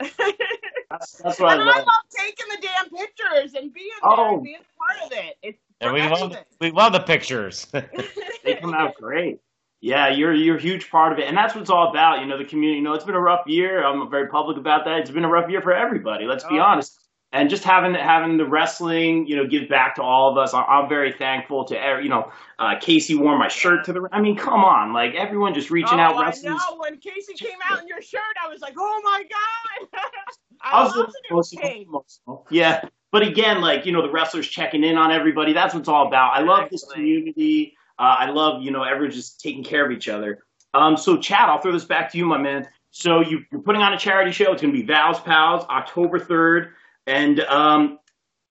That's, 0.90 1.12
that's 1.18 1.38
what 1.38 1.50
I 1.50 1.54
and 1.54 1.62
I 1.64 1.66
love. 1.66 1.84
love 1.86 2.04
taking 2.16 2.46
the 2.50 2.66
damn 2.66 2.88
pictures 2.88 3.52
and 3.54 3.74
being 3.74 3.90
there 4.02 4.10
Oh. 4.10 4.34
and 4.36 4.42
being 4.42 4.60
part 4.78 5.04
of 5.04 5.12
it. 5.12 5.36
It's 5.42 5.58
And 5.82 5.92
we 5.92 6.00
love 6.00 6.34
we 6.62 6.70
love 6.70 6.92
the 6.94 7.00
pictures. 7.00 7.66
They 8.44 8.54
come 8.54 8.72
out 8.72 8.94
great. 8.94 9.40
Yeah, 9.80 10.08
you're 10.08 10.34
you're 10.34 10.56
a 10.56 10.60
huge 10.60 10.90
part 10.90 11.12
of 11.12 11.18
it, 11.20 11.26
and 11.28 11.36
that's 11.36 11.54
what 11.54 11.60
it's 11.60 11.70
all 11.70 11.90
about. 11.90 12.20
You 12.20 12.26
know, 12.26 12.36
the 12.36 12.44
community. 12.44 12.78
You 12.78 12.84
know, 12.84 12.94
it's 12.94 13.04
been 13.04 13.14
a 13.14 13.20
rough 13.20 13.46
year. 13.46 13.84
I'm 13.84 14.10
very 14.10 14.26
public 14.28 14.56
about 14.56 14.84
that. 14.86 14.98
It's 14.98 15.10
been 15.10 15.24
a 15.24 15.28
rough 15.28 15.48
year 15.48 15.62
for 15.62 15.72
everybody. 15.72 16.24
Let's 16.26 16.44
be 16.44 16.58
Oh. 16.58 16.62
honest. 16.62 16.98
And 17.30 17.50
just 17.50 17.62
having 17.62 17.94
having 17.94 18.38
the 18.38 18.46
wrestling, 18.46 19.26
you 19.26 19.36
know, 19.36 19.46
give 19.46 19.68
back 19.68 19.96
to 19.96 20.02
all 20.02 20.30
of 20.32 20.38
us. 20.38 20.54
I- 20.54 20.62
I'm 20.64 20.88
very 20.88 21.12
thankful 21.12 21.66
to 21.66 21.78
every, 21.78 22.04
you 22.04 22.08
know, 22.08 22.32
uh, 22.58 22.76
Casey 22.80 23.14
wore 23.14 23.36
my 23.38 23.48
shirt 23.48 23.84
to 23.84 23.92
the. 23.92 24.08
I 24.10 24.20
mean, 24.20 24.34
come 24.36 24.64
on, 24.64 24.94
like 24.94 25.14
everyone 25.14 25.52
just 25.54 25.70
reaching 25.70 26.00
oh, 26.00 26.02
out 26.02 26.16
I 26.16 26.22
wrestling. 26.24 26.54
know. 26.54 26.76
When 26.78 26.96
Casey 26.98 27.34
came 27.34 27.58
out 27.70 27.80
in 27.82 27.86
your 27.86 28.00
shirt, 28.00 28.22
I 28.44 28.48
was 28.48 28.60
like, 28.62 28.74
"Oh 28.78 29.00
my 29.04 29.22
god!" 29.22 30.00
I, 30.62 30.70
I 30.80 30.82
was 30.84 30.96
love 30.96 31.10
emotional, 31.30 31.70
emotional. 31.82 32.46
Yeah. 32.50 32.80
But 33.12 33.22
again, 33.22 33.60
like, 33.60 33.86
you 33.86 33.92
know, 33.92 34.02
the 34.02 34.10
wrestlers 34.10 34.48
checking 34.48 34.82
in 34.82 34.96
on 34.98 35.12
everybody. 35.12 35.52
That's 35.52 35.72
what 35.72 35.80
it's 35.80 35.88
all 35.88 36.08
about. 36.08 36.32
I 36.34 36.40
love 36.40 36.68
this 36.70 36.84
community. 36.92 37.74
Uh, 37.98 38.16
I 38.18 38.30
love, 38.30 38.62
you 38.62 38.70
know, 38.70 38.82
everyone 38.82 39.10
just 39.10 39.40
taking 39.40 39.64
care 39.64 39.84
of 39.84 39.90
each 39.90 40.08
other. 40.08 40.44
Um, 40.74 40.96
so, 40.96 41.16
Chad, 41.16 41.48
I'll 41.48 41.58
throw 41.58 41.72
this 41.72 41.84
back 41.84 42.10
to 42.12 42.18
you, 42.18 42.26
my 42.26 42.38
man. 42.38 42.68
So, 42.90 43.20
you, 43.20 43.44
you're 43.50 43.60
putting 43.60 43.82
on 43.82 43.92
a 43.92 43.98
charity 43.98 44.30
show. 44.30 44.52
It's 44.52 44.62
going 44.62 44.72
to 44.72 44.80
be 44.80 44.86
Val's 44.86 45.20
Pals, 45.20 45.64
October 45.68 46.18
3rd. 46.18 46.70
And 47.06 47.40
um, 47.40 47.98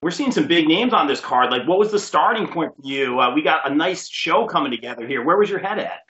we're 0.02 0.10
seeing 0.10 0.32
some 0.32 0.46
big 0.46 0.68
names 0.68 0.92
on 0.92 1.06
this 1.06 1.20
card. 1.20 1.50
Like, 1.50 1.66
what 1.66 1.78
was 1.78 1.90
the 1.90 1.98
starting 1.98 2.46
point 2.46 2.74
for 2.76 2.86
you? 2.86 3.18
Uh, 3.20 3.34
we 3.34 3.42
got 3.42 3.70
a 3.70 3.74
nice 3.74 4.08
show 4.08 4.46
coming 4.46 4.70
together 4.70 5.06
here. 5.06 5.22
Where 5.22 5.36
was 5.36 5.48
your 5.48 5.58
head 5.58 5.78
at? 5.78 6.00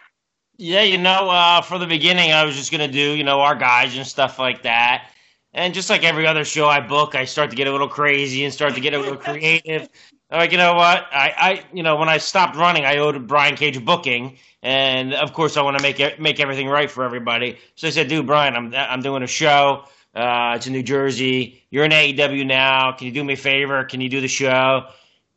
Yeah, 0.61 0.83
you 0.83 0.99
know, 0.99 1.31
uh, 1.31 1.63
for 1.63 1.79
the 1.79 1.87
beginning, 1.87 2.33
I 2.33 2.45
was 2.45 2.57
just 2.57 2.73
gonna 2.73 2.89
do, 2.89 3.13
you 3.13 3.23
know, 3.23 3.41
our 3.41 3.55
guys 3.55 3.97
and 3.97 4.05
stuff 4.05 4.41
like 4.41 4.63
that. 4.65 5.11
And 5.55 5.73
just 5.73 5.89
like 5.89 6.03
every 6.03 6.27
other 6.27 6.45
show 6.45 6.69
I 6.69 6.81
book, 6.81 7.15
I 7.15 7.25
start 7.25 7.51
to 7.51 7.57
get 7.57 7.69
a 7.69 7.73
little 7.73 7.89
crazy 7.89 8.45
and 8.45 8.53
start 8.53 8.75
to 8.75 8.81
get 8.81 8.93
a 8.93 8.99
little 8.99 9.17
creative. 9.17 9.89
I'm 10.31 10.39
like, 10.39 10.53
you 10.53 10.59
know 10.59 10.75
what? 10.75 11.07
I, 11.11 11.35
I, 11.37 11.65
you 11.73 11.83
know, 11.83 11.97
when 11.97 12.09
I 12.09 12.19
stopped 12.19 12.57
running, 12.57 12.85
I 12.85 12.99
owed 12.99 13.27
Brian 13.27 13.57
Cage 13.57 13.79
a 13.79 13.81
booking, 13.81 14.37
and 14.63 15.15
of 15.15 15.33
course, 15.33 15.57
I 15.57 15.63
want 15.63 15.79
to 15.79 15.83
make 15.83 16.01
it, 16.01 16.21
make 16.21 16.39
everything 16.39 16.69
right 16.69 16.91
for 16.91 17.03
everybody. 17.03 17.59
So 17.77 17.87
I 17.87 17.91
said, 17.91 18.09
dude, 18.09 18.27
Brian, 18.27 18.55
I'm, 18.55 18.75
I'm 18.75 19.01
doing 19.01 19.23
a 19.23 19.27
show. 19.27 19.85
Uh, 20.15 20.55
it's 20.57 20.67
in 20.67 20.73
New 20.73 20.83
Jersey. 20.83 21.63
You're 21.71 21.85
in 21.85 21.93
AEW 21.93 22.47
now. 22.47 22.93
Can 22.93 23.07
you 23.07 23.13
do 23.13 23.25
me 23.25 23.35
a 23.35 23.37
favor? 23.37 23.85
Can 23.85 24.01
you 24.01 24.09
do 24.11 24.21
the 24.21 24.29
show? 24.29 24.89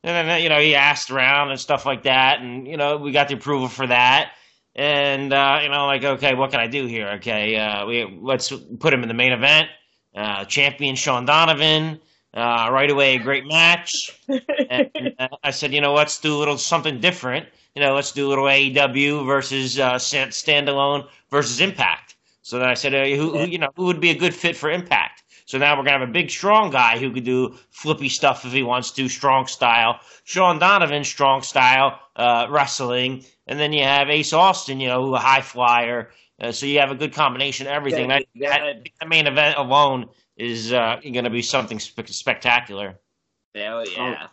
And 0.03 0.29
then, 0.29 0.41
you 0.41 0.49
know, 0.49 0.59
he 0.59 0.75
asked 0.75 1.11
around 1.11 1.51
and 1.51 1.59
stuff 1.59 1.85
like 1.85 2.03
that, 2.03 2.41
and 2.41 2.67
you 2.67 2.75
know, 2.75 2.97
we 2.97 3.11
got 3.11 3.27
the 3.27 3.35
approval 3.35 3.67
for 3.67 3.85
that. 3.87 4.31
And 4.75 5.31
uh, 5.31 5.59
you 5.61 5.69
know, 5.69 5.85
like, 5.85 6.03
okay, 6.03 6.33
what 6.33 6.51
can 6.51 6.59
I 6.59 6.67
do 6.67 6.85
here? 6.85 7.09
Okay, 7.15 7.57
uh, 7.57 7.85
we 7.85 8.19
let's 8.21 8.51
put 8.79 8.93
him 8.93 9.03
in 9.03 9.09
the 9.09 9.13
main 9.13 9.31
event. 9.31 9.67
Uh, 10.15 10.45
champion 10.45 10.95
Sean 10.95 11.25
Donovan. 11.25 11.99
Uh, 12.33 12.69
right 12.71 12.89
away, 12.89 13.15
a 13.15 13.19
great 13.19 13.45
match. 13.45 14.17
And 14.69 14.89
uh, 15.19 15.27
I 15.43 15.51
said, 15.51 15.73
you 15.73 15.81
know, 15.81 15.93
let's 15.93 16.19
do 16.19 16.35
a 16.35 16.39
little 16.39 16.57
something 16.57 17.01
different. 17.01 17.47
You 17.75 17.81
know, 17.81 17.93
let's 17.93 18.11
do 18.13 18.27
a 18.27 18.29
little 18.29 18.45
AEW 18.45 19.25
versus 19.25 19.77
uh, 19.79 19.95
standalone 19.95 21.07
versus 21.29 21.59
Impact. 21.59 22.15
So 22.41 22.57
then 22.57 22.69
I 22.69 22.73
said, 22.73 22.93
uh, 22.93 23.05
who, 23.15 23.37
who, 23.37 23.45
you 23.45 23.57
know, 23.57 23.69
who 23.75 23.85
would 23.85 23.99
be 23.99 24.11
a 24.11 24.15
good 24.17 24.33
fit 24.33 24.55
for 24.55 24.71
Impact? 24.71 25.23
So 25.45 25.57
now 25.57 25.75
we're 25.77 25.83
gonna 25.83 25.99
have 25.99 26.07
a 26.07 26.11
big, 26.11 26.29
strong 26.29 26.69
guy 26.71 26.97
who 26.97 27.11
could 27.11 27.25
do 27.25 27.55
flippy 27.71 28.07
stuff 28.07 28.45
if 28.45 28.53
he 28.53 28.63
wants 28.63 28.91
to, 28.91 29.09
strong 29.09 29.47
style. 29.47 29.99
Sean 30.23 30.59
Donovan, 30.59 31.03
strong 31.03 31.41
style 31.41 31.99
uh, 32.15 32.47
wrestling, 32.49 33.25
and 33.47 33.59
then 33.59 33.73
you 33.73 33.83
have 33.83 34.09
Ace 34.09 34.31
Austin, 34.31 34.79
you 34.79 34.87
know, 34.87 35.03
who 35.03 35.15
a 35.15 35.19
high 35.19 35.41
flyer, 35.41 36.11
Uh, 36.39 36.51
so 36.51 36.65
you 36.65 36.79
have 36.79 36.91
a 36.91 36.95
good 36.95 37.13
combination 37.13 37.67
of 37.67 37.73
everything. 37.73 38.07
That, 38.07 38.23
that, 38.39 38.87
that 38.99 39.09
main 39.09 39.27
event 39.27 39.57
alone 39.57 40.09
is 40.41 40.73
uh, 40.73 40.99
going 41.03 41.23
to 41.23 41.29
be 41.29 41.41
something 41.41 41.79
spe- 41.79 42.07
spectacular. 42.07 42.99
Hell 43.53 43.87
yeah. 43.87 44.27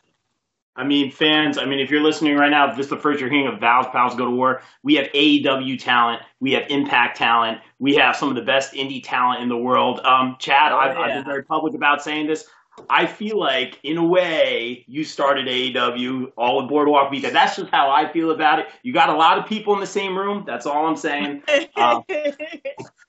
I 0.74 0.84
mean, 0.84 1.10
fans, 1.10 1.58
I 1.58 1.64
mean, 1.64 1.80
if 1.80 1.90
you're 1.90 2.02
listening 2.02 2.36
right 2.36 2.50
now, 2.50 2.70
if 2.70 2.76
this 2.76 2.86
is 2.86 2.90
the 2.90 2.96
first 2.96 3.20
you're 3.20 3.28
hearing 3.28 3.48
of 3.48 3.58
Val's 3.58 3.88
Pals 3.88 4.14
Go 4.14 4.26
to 4.26 4.30
War, 4.30 4.62
we 4.84 4.94
have 4.94 5.08
AEW 5.08 5.78
talent, 5.78 6.22
we 6.40 6.52
have 6.52 6.62
Impact 6.70 7.18
talent, 7.18 7.58
we 7.80 7.96
have 7.96 8.14
some 8.14 8.28
of 8.28 8.36
the 8.36 8.42
best 8.42 8.72
indie 8.74 9.02
talent 9.02 9.42
in 9.42 9.48
the 9.48 9.56
world. 9.56 10.00
Um, 10.00 10.36
Chad, 10.38 10.72
Oh, 10.72 10.78
I've, 10.78 10.96
I've 10.96 11.14
been 11.14 11.24
very 11.24 11.42
public 11.42 11.74
about 11.74 12.02
saying 12.02 12.28
this. 12.28 12.46
I 12.88 13.06
feel 13.06 13.40
like, 13.40 13.80
in 13.82 13.98
a 13.98 14.04
way, 14.04 14.84
you 14.86 15.02
started 15.02 15.48
AEW 15.48 16.30
all 16.36 16.60
with 16.62 16.68
Boardwalk 16.68 17.10
Beat. 17.10 17.22
That's 17.22 17.56
just 17.56 17.70
how 17.72 17.90
I 17.90 18.10
feel 18.12 18.30
about 18.30 18.60
it. 18.60 18.66
You 18.84 18.92
got 18.92 19.08
a 19.08 19.16
lot 19.16 19.36
of 19.36 19.46
people 19.46 19.74
in 19.74 19.80
the 19.80 19.86
same 19.86 20.16
room. 20.16 20.44
That's 20.46 20.64
all 20.64 20.86
I'm 20.86 20.96
saying. 20.96 21.42
Um, 21.76 22.04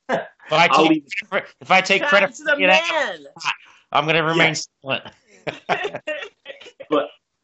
If 0.51 0.53
I 0.53 0.67
take, 0.67 1.03
if 1.61 1.71
I 1.71 1.81
take 1.81 2.03
credit 2.03 2.27
Chad's 2.27 2.39
for 2.39 2.55
the 2.55 2.67
man. 2.67 3.27
I'm 3.91 4.05
going 4.05 4.15
to 4.15 4.23
remain 4.23 4.55
Yeah. 4.83 4.99
silent. 5.61 6.01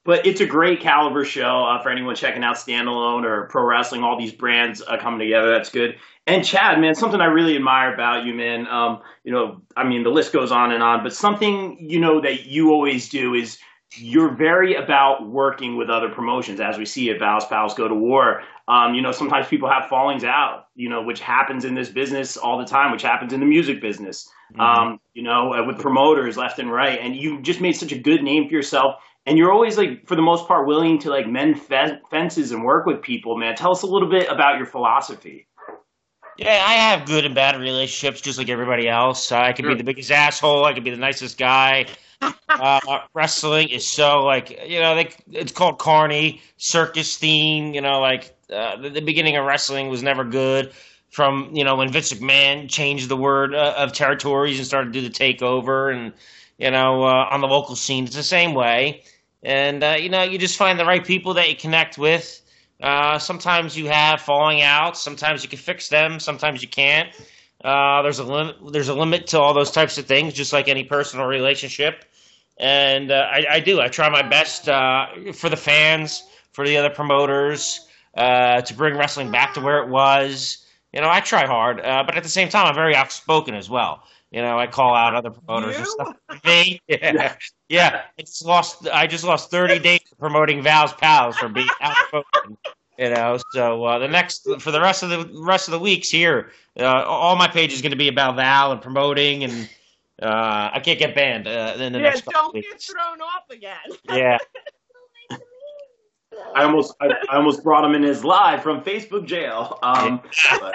But 0.05 0.23
it's 0.27 0.39
a 0.39 0.45
great 0.45 0.81
caliber 0.81 1.25
show 1.25 1.65
uh, 1.65 1.81
for 1.81 1.89
anyone 1.89 2.15
checking 2.15 2.43
out 2.43 2.57
Standalone 2.57 3.23
or 3.23 3.47
Pro 3.47 3.63
Wrestling. 3.63 4.03
All 4.03 4.19
these 4.19 4.31
brands 4.31 4.83
uh, 4.87 4.97
coming 4.97 5.19
together. 5.19 5.49
That's 5.51 5.71
good. 5.71 5.95
And 6.27 6.45
Chad, 6.45 6.79
man, 6.79 6.93
something 6.93 7.19
I 7.19 7.25
really 7.25 7.55
admire 7.55 7.91
about 7.91 8.23
you, 8.23 8.35
man. 8.35 8.67
Um, 8.67 9.01
you 9.23 9.31
know, 9.31 9.61
I 9.75 9.83
mean, 9.83 10.03
the 10.03 10.11
list 10.11 10.31
goes 10.31 10.51
on 10.51 10.71
and 10.71 10.83
on, 10.83 11.01
but 11.01 11.11
something 11.11 11.77
you 11.89 11.99
know 11.99 12.21
that 12.21 12.45
you 12.45 12.71
always 12.71 13.09
do 13.09 13.33
is 13.33 13.57
you're 13.97 14.35
very 14.35 14.75
about 14.75 15.27
working 15.27 15.77
with 15.77 15.89
other 15.89 16.09
promotions, 16.09 16.59
as 16.59 16.77
we 16.77 16.85
see 16.85 17.09
at 17.11 17.19
Val's 17.19 17.45
Pals 17.45 17.73
Go 17.73 17.87
to 17.87 17.95
War. 17.95 18.41
Um, 18.67 18.95
you 18.95 19.01
know, 19.01 19.11
sometimes 19.11 19.47
people 19.47 19.69
have 19.69 19.89
fallings 19.89 20.23
out, 20.23 20.67
you 20.75 20.89
know, 20.89 21.03
which 21.03 21.19
happens 21.19 21.65
in 21.65 21.75
this 21.75 21.89
business 21.89 22.35
all 22.35 22.57
the 22.57 22.65
time, 22.65 22.91
which 22.91 23.03
happens 23.03 23.31
in 23.31 23.39
the 23.39 23.45
music 23.45 23.81
business. 23.81 24.29
Um, 24.59 24.99
you 25.13 25.23
know, 25.23 25.53
uh, 25.53 25.65
with 25.65 25.79
promoters 25.79 26.37
left 26.37 26.59
and 26.59 26.71
right, 26.71 26.99
and 26.99 27.15
you 27.15 27.41
just 27.41 27.61
made 27.61 27.73
such 27.73 27.91
a 27.91 27.97
good 27.97 28.21
name 28.21 28.47
for 28.47 28.53
yourself. 28.53 28.95
And 29.25 29.37
you're 29.39 29.51
always 29.51 29.75
like, 29.75 30.07
for 30.07 30.15
the 30.15 30.21
most 30.21 30.47
part, 30.47 30.67
willing 30.67 30.99
to 30.99 31.09
like 31.09 31.27
mend 31.27 31.59
fe- 31.59 31.99
fences 32.11 32.51
and 32.51 32.63
work 32.63 32.85
with 32.85 33.01
people, 33.01 33.37
man. 33.37 33.55
Tell 33.55 33.71
us 33.71 33.81
a 33.81 33.87
little 33.87 34.09
bit 34.09 34.29
about 34.29 34.57
your 34.57 34.67
philosophy. 34.67 35.47
Yeah, 36.37 36.63
I 36.65 36.73
have 36.73 37.07
good 37.07 37.25
and 37.25 37.33
bad 37.33 37.59
relationships, 37.59 38.21
just 38.21 38.37
like 38.37 38.49
everybody 38.49 38.87
else. 38.87 39.31
I 39.31 39.53
could 39.53 39.65
Sure. 39.65 39.71
be 39.73 39.77
the 39.77 39.83
biggest 39.83 40.11
asshole. 40.11 40.65
I 40.65 40.73
could 40.73 40.83
be 40.83 40.91
the 40.91 40.97
nicest 40.97 41.37
guy. 41.37 41.85
Uh, 42.21 42.99
wrestling 43.13 43.69
is 43.69 43.87
so 43.87 44.23
like 44.23 44.49
you 44.67 44.79
know, 44.79 44.93
like 44.93 45.17
it's 45.31 45.51
called 45.51 45.79
carny 45.79 46.41
circus 46.57 47.17
theme. 47.17 47.73
You 47.73 47.81
know, 47.81 47.99
like 47.99 48.35
uh, 48.51 48.77
the, 48.77 48.89
the 48.89 49.01
beginning 49.01 49.35
of 49.37 49.45
wrestling 49.45 49.89
was 49.89 50.03
never 50.03 50.23
good. 50.23 50.73
From 51.09 51.51
you 51.53 51.63
know 51.63 51.75
when 51.75 51.91
Vince 51.91 52.11
McMahon 52.13 52.69
changed 52.69 53.07
the 53.09 53.15
word 53.15 53.53
uh, 53.55 53.75
of 53.77 53.93
territories 53.93 54.57
and 54.57 54.67
started 54.67 54.93
to 54.93 55.01
do 55.01 55.07
the 55.07 55.13
takeover, 55.13 55.93
and 55.93 56.13
you 56.57 56.71
know 56.71 57.03
uh, 57.03 57.27
on 57.31 57.41
the 57.41 57.47
local 57.47 57.75
scene, 57.75 58.05
it's 58.05 58.15
the 58.15 58.23
same 58.23 58.53
way. 58.53 59.03
And 59.43 59.83
uh, 59.83 59.95
you 59.99 60.09
know, 60.09 60.23
you 60.23 60.37
just 60.37 60.57
find 60.57 60.79
the 60.79 60.85
right 60.85 61.05
people 61.05 61.35
that 61.35 61.49
you 61.49 61.55
connect 61.55 61.97
with. 61.97 62.41
Uh, 62.81 63.17
sometimes 63.19 63.77
you 63.77 63.87
have 63.87 64.21
falling 64.21 64.61
out. 64.61 64.97
Sometimes 64.97 65.43
you 65.43 65.49
can 65.49 65.59
fix 65.59 65.87
them. 65.87 66.19
Sometimes 66.19 66.61
you 66.61 66.67
can't. 66.67 67.09
Uh, 67.65 68.03
there's 68.03 68.19
a 68.19 68.23
limit. 68.23 68.57
There's 68.71 68.89
a 68.89 68.93
limit 68.93 69.27
to 69.27 69.39
all 69.39 69.53
those 69.55 69.71
types 69.71 69.97
of 69.97 70.05
things, 70.05 70.33
just 70.33 70.53
like 70.53 70.67
any 70.67 70.83
personal 70.83 71.25
relationship. 71.25 72.05
And 72.59 73.11
uh, 73.11 73.27
I, 73.31 73.45
I 73.53 73.59
do. 73.59 73.81
I 73.81 73.87
try 73.87 74.07
my 74.09 74.21
best 74.21 74.69
uh, 74.69 75.07
for 75.33 75.49
the 75.49 75.57
fans, 75.57 76.23
for 76.53 76.65
the 76.65 76.77
other 76.77 76.91
promoters, 76.91 77.87
uh, 78.15 78.61
to 78.61 78.73
bring 78.75 78.95
wrestling 78.95 79.31
back 79.31 79.55
to 79.55 79.61
where 79.61 79.79
it 79.79 79.89
was. 79.89 80.65
You 80.93 81.01
know, 81.01 81.09
I 81.09 81.19
try 81.21 81.45
hard, 81.45 81.81
uh, 81.81 82.03
but 82.05 82.15
at 82.15 82.23
the 82.23 82.29
same 82.29 82.49
time, 82.49 82.67
I'm 82.67 82.75
very 82.75 82.95
outspoken 82.95 83.55
as 83.55 83.69
well. 83.69 84.03
You 84.31 84.41
know, 84.41 84.57
I 84.57 84.67
call 84.67 84.93
out 84.95 85.15
other 85.15 85.31
promoters 85.31 85.75
and 85.75 85.85
You? 85.85 85.91
stuff. 85.91 86.15
Me, 86.45 86.81
yeah, 86.87 87.35
yeah. 87.67 88.01
It's 88.17 88.41
lost. 88.43 88.87
I 88.87 89.07
just 89.07 89.23
lost 89.23 89.49
30 89.49 89.79
days 89.79 89.99
promoting 90.19 90.61
Val's 90.61 90.93
pals 90.93 91.35
for 91.37 91.49
being 91.49 91.67
outspoken. 91.81 92.57
You 92.97 93.09
know, 93.09 93.37
so 93.53 93.83
uh, 93.83 93.99
the 93.99 94.07
next 94.07 94.47
for 94.59 94.71
the 94.71 94.79
rest 94.79 95.03
of 95.03 95.09
the 95.09 95.29
rest 95.43 95.67
of 95.67 95.73
the 95.73 95.79
weeks 95.79 96.09
here, 96.09 96.51
uh, 96.79 96.85
all 96.85 97.35
my 97.35 97.47
page 97.47 97.73
is 97.73 97.81
going 97.81 97.91
to 97.91 97.97
be 97.97 98.07
about 98.07 98.35
Val 98.37 98.71
and 98.71 98.81
promoting, 98.81 99.43
and 99.43 99.69
uh, 100.21 100.69
I 100.73 100.79
can't 100.83 100.97
get 100.97 101.13
banned 101.13 101.47
uh, 101.47 101.75
in 101.77 101.91
the 101.91 101.99
Yeah, 101.99 102.05
next 102.05 102.21
couple 102.23 102.51
don't 102.53 102.53
get 102.61 102.71
weeks. 102.71 102.85
thrown 102.85 103.21
off 103.21 103.49
again. 103.49 103.77
Yeah, 104.09 104.37
I 106.55 106.63
almost, 106.63 106.93
I, 107.01 107.07
I 107.29 107.35
almost 107.35 107.63
brought 107.63 107.83
him 107.83 107.95
in 107.95 108.03
his 108.03 108.23
live 108.23 108.63
from 108.63 108.81
Facebook 108.81 109.25
jail. 109.25 109.77
Um, 109.83 110.21
but 110.59 110.73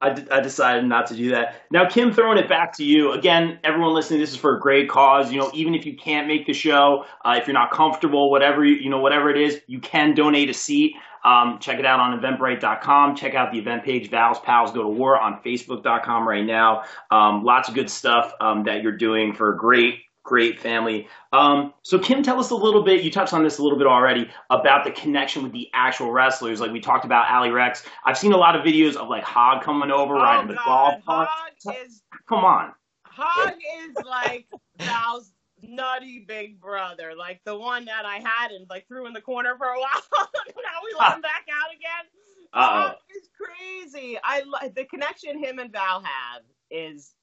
I, 0.00 0.12
d- 0.12 0.30
I 0.30 0.40
decided 0.40 0.84
not 0.84 1.06
to 1.06 1.16
do 1.16 1.30
that. 1.30 1.62
Now, 1.70 1.88
Kim, 1.88 2.12
throwing 2.12 2.36
it 2.38 2.48
back 2.48 2.76
to 2.76 2.84
you 2.84 3.12
again. 3.12 3.58
Everyone 3.64 3.94
listening, 3.94 4.20
this 4.20 4.30
is 4.30 4.36
for 4.36 4.56
a 4.56 4.60
great 4.60 4.90
cause. 4.90 5.32
You 5.32 5.40
know, 5.40 5.50
even 5.54 5.74
if 5.74 5.86
you 5.86 5.96
can't 5.96 6.28
make 6.28 6.46
the 6.46 6.52
show, 6.52 7.06
uh, 7.24 7.36
if 7.38 7.46
you're 7.46 7.54
not 7.54 7.70
comfortable, 7.70 8.30
whatever 8.30 8.64
you, 8.64 8.74
you 8.74 8.90
know, 8.90 9.00
whatever 9.00 9.30
it 9.30 9.40
is, 9.40 9.60
you 9.66 9.80
can 9.80 10.14
donate 10.14 10.50
a 10.50 10.54
seat. 10.54 10.94
Um, 11.24 11.58
check 11.60 11.78
it 11.78 11.86
out 11.86 11.98
on 11.98 12.20
Eventbrite.com. 12.20 13.16
Check 13.16 13.34
out 13.34 13.50
the 13.50 13.58
event 13.58 13.84
page, 13.84 14.10
Val's 14.10 14.38
Pals 14.40 14.70
Go 14.70 14.82
to 14.82 14.88
War 14.88 15.18
on 15.18 15.40
Facebook.com 15.42 16.28
right 16.28 16.44
now. 16.44 16.84
Um, 17.10 17.42
lots 17.42 17.68
of 17.68 17.74
good 17.74 17.90
stuff 17.90 18.32
um, 18.40 18.64
that 18.64 18.82
you're 18.82 18.96
doing 18.96 19.34
for 19.34 19.52
a 19.52 19.56
great, 19.58 20.02
great 20.26 20.60
family. 20.60 21.08
Um, 21.32 21.72
so, 21.82 21.98
Kim, 21.98 22.22
tell 22.22 22.38
us 22.38 22.50
a 22.50 22.54
little 22.54 22.82
bit. 22.82 23.02
You 23.02 23.10
touched 23.10 23.32
on 23.32 23.42
this 23.42 23.58
a 23.58 23.62
little 23.62 23.78
bit 23.78 23.86
already 23.86 24.28
about 24.50 24.84
the 24.84 24.90
connection 24.90 25.42
with 25.42 25.52
the 25.52 25.70
actual 25.72 26.10
wrestlers. 26.10 26.60
Like 26.60 26.72
we 26.72 26.80
talked 26.80 27.06
about 27.06 27.30
Ali 27.30 27.50
Rex. 27.50 27.84
I've 28.04 28.18
seen 28.18 28.32
a 28.32 28.36
lot 28.36 28.54
of 28.54 28.62
videos 28.62 28.96
of 28.96 29.08
like 29.08 29.22
Hog 29.22 29.62
coming 29.62 29.90
over, 29.90 30.14
riding 30.14 30.50
oh 30.50 30.52
the 30.52 30.60
golf 30.62 30.94
God, 31.06 31.28
cart. 31.64 31.76
Is 31.86 32.02
Come 32.28 32.44
on. 32.44 32.74
Hog 33.06 33.54
is 33.84 34.04
like 34.04 34.46
Val's 34.78 35.32
nutty 35.62 36.24
big 36.26 36.60
brother, 36.60 37.12
like 37.16 37.40
the 37.44 37.56
one 37.56 37.86
that 37.86 38.04
I 38.04 38.16
had 38.16 38.50
and 38.50 38.66
like 38.68 38.86
threw 38.88 39.06
in 39.06 39.14
the 39.14 39.22
corner 39.22 39.56
for 39.56 39.68
a 39.68 39.78
while. 39.80 40.02
now 40.12 40.80
we 40.84 40.94
let 40.98 41.14
him 41.14 41.22
back 41.22 41.46
out 41.50 41.70
again. 41.70 42.10
Uh-oh. 42.52 42.80
Hog 42.88 42.96
is 43.16 43.28
crazy. 43.40 44.18
I 44.24 44.42
lo- 44.44 44.68
the 44.74 44.84
connection 44.84 45.42
him 45.42 45.60
and 45.60 45.70
Val 45.70 46.02
have 46.02 46.42
is 46.70 47.14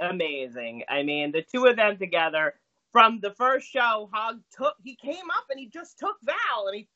amazing. 0.00 0.82
I 0.88 1.02
mean, 1.02 1.32
the 1.32 1.42
two 1.42 1.66
of 1.66 1.76
them 1.76 1.98
together 1.98 2.54
from 2.92 3.20
the 3.20 3.32
first 3.32 3.70
show, 3.70 4.08
Hog 4.12 4.40
took 4.56 4.74
he 4.82 4.96
came 4.96 5.30
up 5.36 5.44
and 5.50 5.58
he 5.58 5.66
just 5.66 5.98
took 5.98 6.16
Val 6.22 6.66
and 6.66 6.76
he 6.76 6.88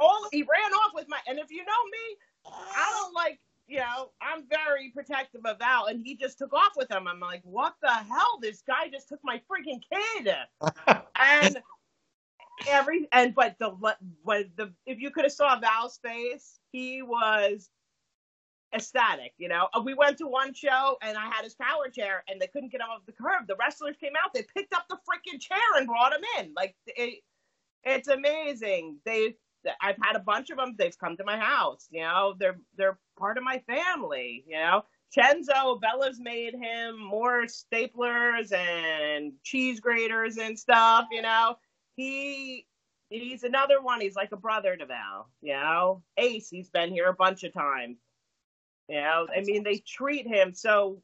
all 0.00 0.26
he 0.32 0.42
ran 0.42 0.72
off 0.72 0.92
with 0.94 1.06
my 1.08 1.18
and 1.26 1.38
if 1.38 1.50
you 1.50 1.64
know 1.64 1.84
me, 1.92 2.52
I 2.76 2.90
don't 3.00 3.14
like 3.14 3.38
you 3.68 3.78
know, 3.78 4.10
I'm 4.22 4.44
very 4.48 4.90
protective 4.94 5.42
of 5.44 5.58
Val, 5.58 5.86
and 5.86 6.02
he 6.02 6.16
just 6.16 6.38
took 6.38 6.54
off 6.54 6.72
with 6.74 6.90
him. 6.90 7.06
I'm 7.06 7.20
like, 7.20 7.42
what 7.44 7.74
the 7.82 7.92
hell? 7.92 8.38
This 8.40 8.62
guy 8.66 8.88
just 8.90 9.08
took 9.08 9.20
my 9.22 9.42
freaking 9.46 9.80
kid. 9.92 10.34
and 11.16 11.58
every 12.66 13.06
and 13.12 13.34
but 13.34 13.56
the 13.58 13.70
when 14.22 14.50
the 14.56 14.72
if 14.86 14.98
you 14.98 15.10
could 15.10 15.24
have 15.24 15.32
saw 15.32 15.58
Val's 15.60 15.98
face, 16.02 16.58
he 16.72 17.02
was 17.02 17.68
ecstatic. 18.74 19.32
You 19.38 19.48
know, 19.48 19.68
Uh, 19.74 19.80
we 19.84 19.94
went 19.94 20.18
to 20.18 20.26
one 20.26 20.52
show 20.54 20.98
and 21.02 21.16
I 21.16 21.26
had 21.26 21.44
his 21.44 21.54
power 21.54 21.88
chair, 21.88 22.24
and 22.28 22.40
they 22.40 22.46
couldn't 22.48 22.70
get 22.70 22.80
him 22.80 22.88
off 22.90 23.06
the 23.06 23.12
curb. 23.12 23.46
The 23.46 23.56
wrestlers 23.56 23.96
came 23.96 24.12
out, 24.22 24.32
they 24.34 24.42
picked 24.54 24.74
up 24.74 24.86
the 24.88 24.96
freaking 24.96 25.40
chair 25.40 25.58
and 25.76 25.86
brought 25.86 26.12
him 26.12 26.22
in. 26.38 26.52
Like 26.56 26.76
it, 26.86 27.20
it's 27.84 28.08
amazing. 28.08 28.98
They 29.04 29.36
I've 29.80 29.96
had 30.02 30.16
a 30.16 30.20
bunch 30.20 30.50
of 30.50 30.56
them. 30.56 30.74
They've 30.78 30.96
come 30.98 31.16
to 31.16 31.24
my 31.24 31.38
house. 31.38 31.88
You 31.90 32.02
know, 32.02 32.34
they're 32.38 32.58
they're 32.76 32.98
part 33.18 33.38
of 33.38 33.44
my 33.44 33.58
family. 33.66 34.44
You 34.46 34.56
know, 34.56 34.84
Chenzo 35.16 35.80
Bella's 35.80 36.20
made 36.20 36.54
him 36.54 36.98
more 36.98 37.44
staplers 37.46 38.52
and 38.52 39.32
cheese 39.42 39.80
graters 39.80 40.38
and 40.38 40.58
stuff. 40.58 41.06
You 41.10 41.22
know, 41.22 41.56
he 41.96 42.66
he's 43.10 43.42
another 43.42 43.80
one. 43.82 44.00
He's 44.00 44.16
like 44.16 44.32
a 44.32 44.36
brother 44.36 44.76
to 44.76 44.86
Val. 44.86 45.28
You 45.42 45.54
know, 45.54 46.02
Ace. 46.16 46.48
He's 46.50 46.70
been 46.70 46.90
here 46.90 47.08
a 47.08 47.14
bunch 47.14 47.42
of 47.44 47.52
times. 47.52 47.98
You 48.88 48.96
know, 49.00 49.26
I 49.36 49.42
mean, 49.42 49.64
they 49.64 49.78
treat 49.86 50.26
him 50.26 50.52
so 50.54 51.02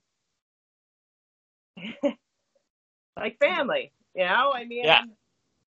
like 3.16 3.38
family. 3.38 3.92
You 4.14 4.24
know, 4.24 4.52
I 4.54 4.64
mean, 4.64 4.88
Yeah. 4.88 5.02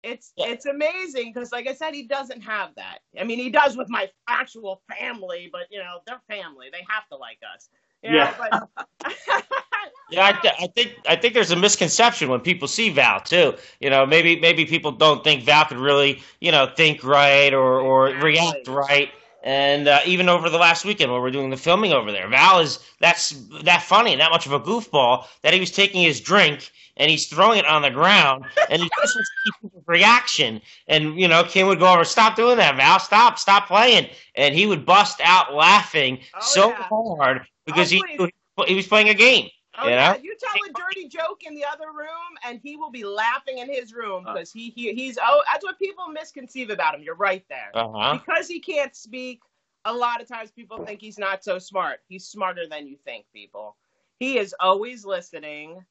it's 0.03 0.33
Yeah. 0.37 0.47
it's 0.47 0.67
amazing 0.67 1.33
because, 1.33 1.53
like 1.53 1.67
I 1.69 1.75
said, 1.75 1.95
he 1.95 2.05
doesn't 2.05 2.43
have 2.43 2.71
that. 2.77 2.99
I 3.19 3.25
mean, 3.25 3.39
he 3.39 3.51
does 3.51 3.77
with 3.77 3.89
my 3.89 4.09
actual 4.29 4.83
family, 4.99 5.49
but 5.53 5.63
you 5.71 5.79
know, 5.81 5.99
they're 6.07 6.23
family. 6.29 6.69
They 6.73 6.85
have 6.89 7.07
to 7.09 7.17
like 7.17 7.39
us. 7.55 7.69
You 8.03 8.11
know, 8.11 8.35
Yeah. 8.35 8.37
But, 8.39 8.57
yeah. 10.09 10.25
I, 10.27 10.33
th- 10.33 10.55
I 10.61 10.67
think 10.75 10.93
I 11.09 11.17
think 11.17 11.35
there's 11.35 11.51
a 11.51 11.57
misconception 11.57 12.29
when 12.29 12.41
people 12.41 12.69
see 12.69 12.91
Val 12.91 13.21
too. 13.21 13.55
You 13.81 13.91
know, 13.91 14.07
maybe 14.07 14.39
maybe 14.41 14.65
people 14.67 14.93
don't 14.93 15.23
think 15.25 15.45
Val 15.45 15.65
could 15.67 15.79
really 15.79 16.23
you 16.41 16.53
know 16.53 16.67
think 16.77 17.05
right 17.05 17.53
or 17.53 17.81
or 17.81 18.07
Exactly. 18.07 18.25
react 18.25 18.69
right. 18.69 19.11
And 19.47 19.87
uh, 19.87 20.01
even 20.05 20.29
over 20.29 20.51
the 20.51 20.59
last 20.59 20.85
weekend 20.85 21.13
when 21.13 21.23
we 21.23 21.29
are 21.29 21.33
doing 21.33 21.51
the 21.51 21.57
filming 21.57 21.93
over 21.93 22.11
there, 22.11 22.29
Val 22.29 22.59
is 22.59 22.81
that's 22.99 23.31
that 23.63 23.81
funny, 23.83 24.17
that 24.17 24.33
much 24.33 24.45
of 24.45 24.53
a 24.53 24.59
goofball 24.59 25.25
that 25.43 25.55
he 25.55 25.61
was 25.61 25.71
taking 25.71 26.03
his 26.03 26.21
drink 26.21 26.73
and 26.97 27.09
he's 27.09 27.29
throwing 27.29 27.61
it 27.61 27.65
on 27.65 27.83
the 27.83 27.91
ground 27.91 28.45
and 28.69 28.83
he 28.83 28.91
just 29.01 29.17
was 29.17 29.31
keeping 29.45 29.71
reaction. 29.87 30.61
And 30.89 31.21
you 31.21 31.29
know, 31.29 31.45
Kim 31.45 31.69
would 31.69 31.79
go 31.79 31.93
over, 31.93 32.05
"Stop 32.05 32.35
doing 32.35 32.57
that, 32.57 32.75
Val! 32.77 32.99
Stop! 32.99 33.39
Stop 33.39 33.69
playing!" 33.69 34.09
And 34.35 34.53
he 34.53 34.67
would 34.67 34.85
bust 34.85 35.21
out 35.23 35.55
laughing 35.55 36.19
Oh, 36.35 36.41
so 36.41 36.69
yeah. 36.71 36.89
hard 36.91 37.43
because 37.67 37.93
Oh, 37.93 37.97
he 38.19 38.29
he 38.67 38.75
was 38.75 38.89
playing 38.89 39.11
a 39.11 39.15
game. 39.15 39.49
Oh, 39.79 39.85
You 39.89 39.95
yeah. 39.95 40.13
know? 40.13 40.19
You 40.23 40.37
tell 40.39 40.61
a 40.69 40.73
dirty 40.73 41.09
joke 41.09 41.43
in 41.45 41.55
the 41.55 41.65
other 41.65 41.89
room, 41.89 42.39
and 42.45 42.61
he 42.63 42.77
will 42.77 42.91
be 42.91 43.05
laughing 43.05 43.59
in 43.59 43.71
his 43.71 43.93
room 43.93 44.25
because 44.25 44.53
he, 44.53 44.71
he 44.71 44.93
he's 44.95 45.19
oh 45.23 45.43
that's 45.51 45.65
what 45.65 45.79
people 45.79 46.09
misconceive 46.09 46.71
about 46.71 46.95
him. 46.95 47.03
You're 47.03 47.15
right 47.15 47.45
there. 47.49 47.71
Uh 47.75 47.89
huh. 47.93 48.19
Because 48.19 48.49
he 48.49 48.61
can't 48.61 48.95
speak, 48.95 49.43
a 49.85 49.93
lot 49.93 50.21
of 50.21 50.29
times 50.29 50.51
people 50.51 50.85
think 50.85 51.01
he's 51.01 51.19
not 51.19 51.45
so 51.45 51.59
smart. 51.59 52.01
He's 52.09 52.27
smarter 52.27 52.67
than 52.69 52.87
you 52.87 52.97
think, 53.05 53.27
people. 53.33 53.77
He 54.19 54.39
is 54.39 54.55
always 54.61 55.05
listening. 55.05 55.85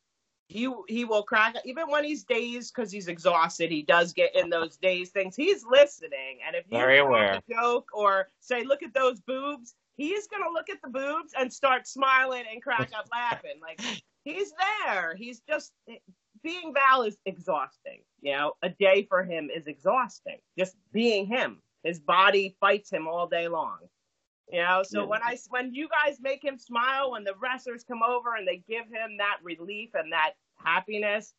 He 0.48 0.72
he 0.88 1.06
will 1.06 1.24
crack 1.24 1.56
even 1.66 1.90
when 1.90 2.04
he's 2.04 2.24
dazed 2.24 2.74
because 2.76 2.92
he's 2.92 3.08
exhausted. 3.08 3.72
He 3.72 3.82
does 3.82 4.14
get 4.14 4.36
in 4.36 4.50
those 4.50 4.78
dazed 4.78 5.14
things. 5.14 5.36
He's 5.36 5.66
listening, 5.66 6.40
and 6.46 6.56
if 6.56 6.66
you 6.70 6.78
Very 6.78 7.00
crack 7.00 7.08
aware. 7.08 7.42
a 7.48 7.54
joke 7.54 7.90
or 7.94 8.30
say, 8.42 8.64
"Look 8.64 8.84
at 8.84 8.94
those 8.94 9.20
boobs," 9.22 9.76
he's 9.98 10.28
gonna 10.28 10.52
look 10.52 10.70
at 10.70 10.78
the 10.84 10.90
boobs 10.90 11.34
and 11.38 11.52
start 11.52 11.88
smiling 11.88 12.44
and 12.52 12.62
crack 12.62 12.92
up 12.98 13.08
laughing. 13.12 13.60
Like 13.62 13.82
he's 14.24 14.52
there. 14.86 15.16
He's 15.16 15.42
just 15.48 15.72
being 16.44 16.74
Val 16.74 17.04
is 17.04 17.18
exhausting. 17.26 18.02
You 18.22 18.34
know, 18.34 18.54
a 18.62 18.70
day 18.70 19.06
for 19.10 19.24
him 19.24 19.50
is 19.56 19.68
exhausting. 19.68 20.38
Just 20.58 20.76
being 20.92 21.26
him. 21.26 21.62
His 21.84 22.00
body 22.00 22.56
fights 22.60 22.92
him 22.92 23.08
all 23.08 23.28
day 23.28 23.48
long. 23.48 23.78
You 24.52 24.62
know, 24.62 24.84
so 24.84 25.02
Yeah. 25.02 25.08
when 25.08 25.22
I 25.24 25.38
when 25.50 25.74
you 25.74 25.88
guys 25.90 26.20
make 26.22 26.44
him 26.44 26.58
smile, 26.58 27.12
when 27.12 27.24
the 27.24 27.34
wrestlers 27.42 27.84
come 27.84 28.04
over 28.04 28.36
and 28.36 28.48
they 28.48 28.58
give 28.68 28.86
him 28.86 29.18
that 29.18 29.38
relief 29.44 29.92
and 29.96 30.12
that 30.12 30.34
happiness, 30.64 31.34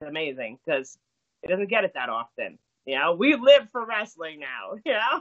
it's 0.00 0.08
amazing 0.08 0.58
because 0.64 0.98
he 1.42 1.48
doesn't 1.48 1.68
get 1.70 1.84
it 1.84 1.94
that 1.94 2.08
often. 2.08 2.58
You 2.84 2.98
know, 2.98 3.12
we 3.14 3.34
live 3.36 3.70
for 3.70 3.84
wrestling 3.84 4.40
now. 4.40 4.74
You 4.84 4.92
know, 4.94 5.20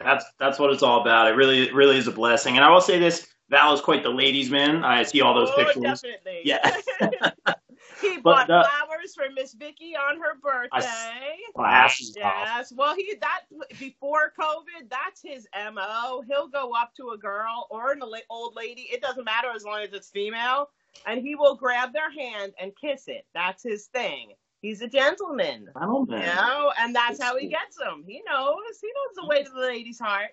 That's 0.00 0.24
that's 0.38 0.58
what 0.58 0.70
it's 0.70 0.82
all 0.82 1.00
about. 1.00 1.28
It 1.28 1.34
really 1.34 1.62
it 1.62 1.74
really 1.74 1.98
is 1.98 2.06
a 2.06 2.12
blessing. 2.12 2.56
And 2.56 2.64
I 2.64 2.70
will 2.70 2.80
say 2.80 2.98
this: 2.98 3.28
Val 3.50 3.74
is 3.74 3.80
quite 3.80 4.02
the 4.02 4.10
ladies' 4.10 4.50
man. 4.50 4.84
I 4.84 5.02
see 5.02 5.20
all 5.20 5.34
those 5.34 5.50
oh, 5.52 5.56
pictures. 5.56 5.82
definitely. 5.82 6.40
Yeah. 6.44 6.76
he 8.00 8.16
But 8.16 8.22
bought 8.22 8.46
the- 8.46 8.68
flowers 8.68 9.14
for 9.14 9.24
Miss 9.34 9.54
Vicky 9.54 9.94
on 9.96 10.18
her 10.18 10.38
birthday. 10.42 11.36
Glasses 11.54 12.16
off. 12.22 12.32
Yes. 12.46 12.72
Well, 12.74 12.94
he 12.94 13.14
that 13.20 13.40
before 13.78 14.32
COVID, 14.38 14.88
that's 14.88 15.20
his 15.22 15.46
mo. 15.72 16.22
He'll 16.26 16.48
go 16.48 16.72
up 16.72 16.94
to 16.96 17.10
a 17.10 17.18
girl 17.18 17.66
or 17.70 17.92
an 17.92 18.02
old 18.30 18.54
lady. 18.54 18.88
It 18.90 19.02
doesn't 19.02 19.24
matter 19.24 19.48
as 19.54 19.64
long 19.64 19.82
as 19.82 19.92
it's 19.92 20.10
female, 20.10 20.70
and 21.06 21.20
he 21.20 21.34
will 21.34 21.56
grab 21.56 21.92
their 21.92 22.10
hand 22.10 22.52
and 22.58 22.72
kiss 22.80 23.04
it. 23.06 23.26
That's 23.34 23.62
his 23.62 23.86
thing. 23.86 24.32
He's 24.60 24.82
a 24.82 24.88
gentleman. 24.88 25.68
I. 25.74 25.86
You 25.86 26.06
know, 26.06 26.72
and 26.78 26.94
that's 26.94 27.22
how 27.22 27.36
he 27.36 27.48
gets 27.48 27.76
them. 27.76 28.04
He 28.06 28.22
knows. 28.28 28.56
He 28.80 28.88
knows 28.88 29.16
the 29.16 29.26
way 29.26 29.42
to 29.42 29.50
the 29.50 29.60
lady's 29.60 29.98
heart. 29.98 30.30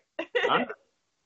I'm 0.49 0.65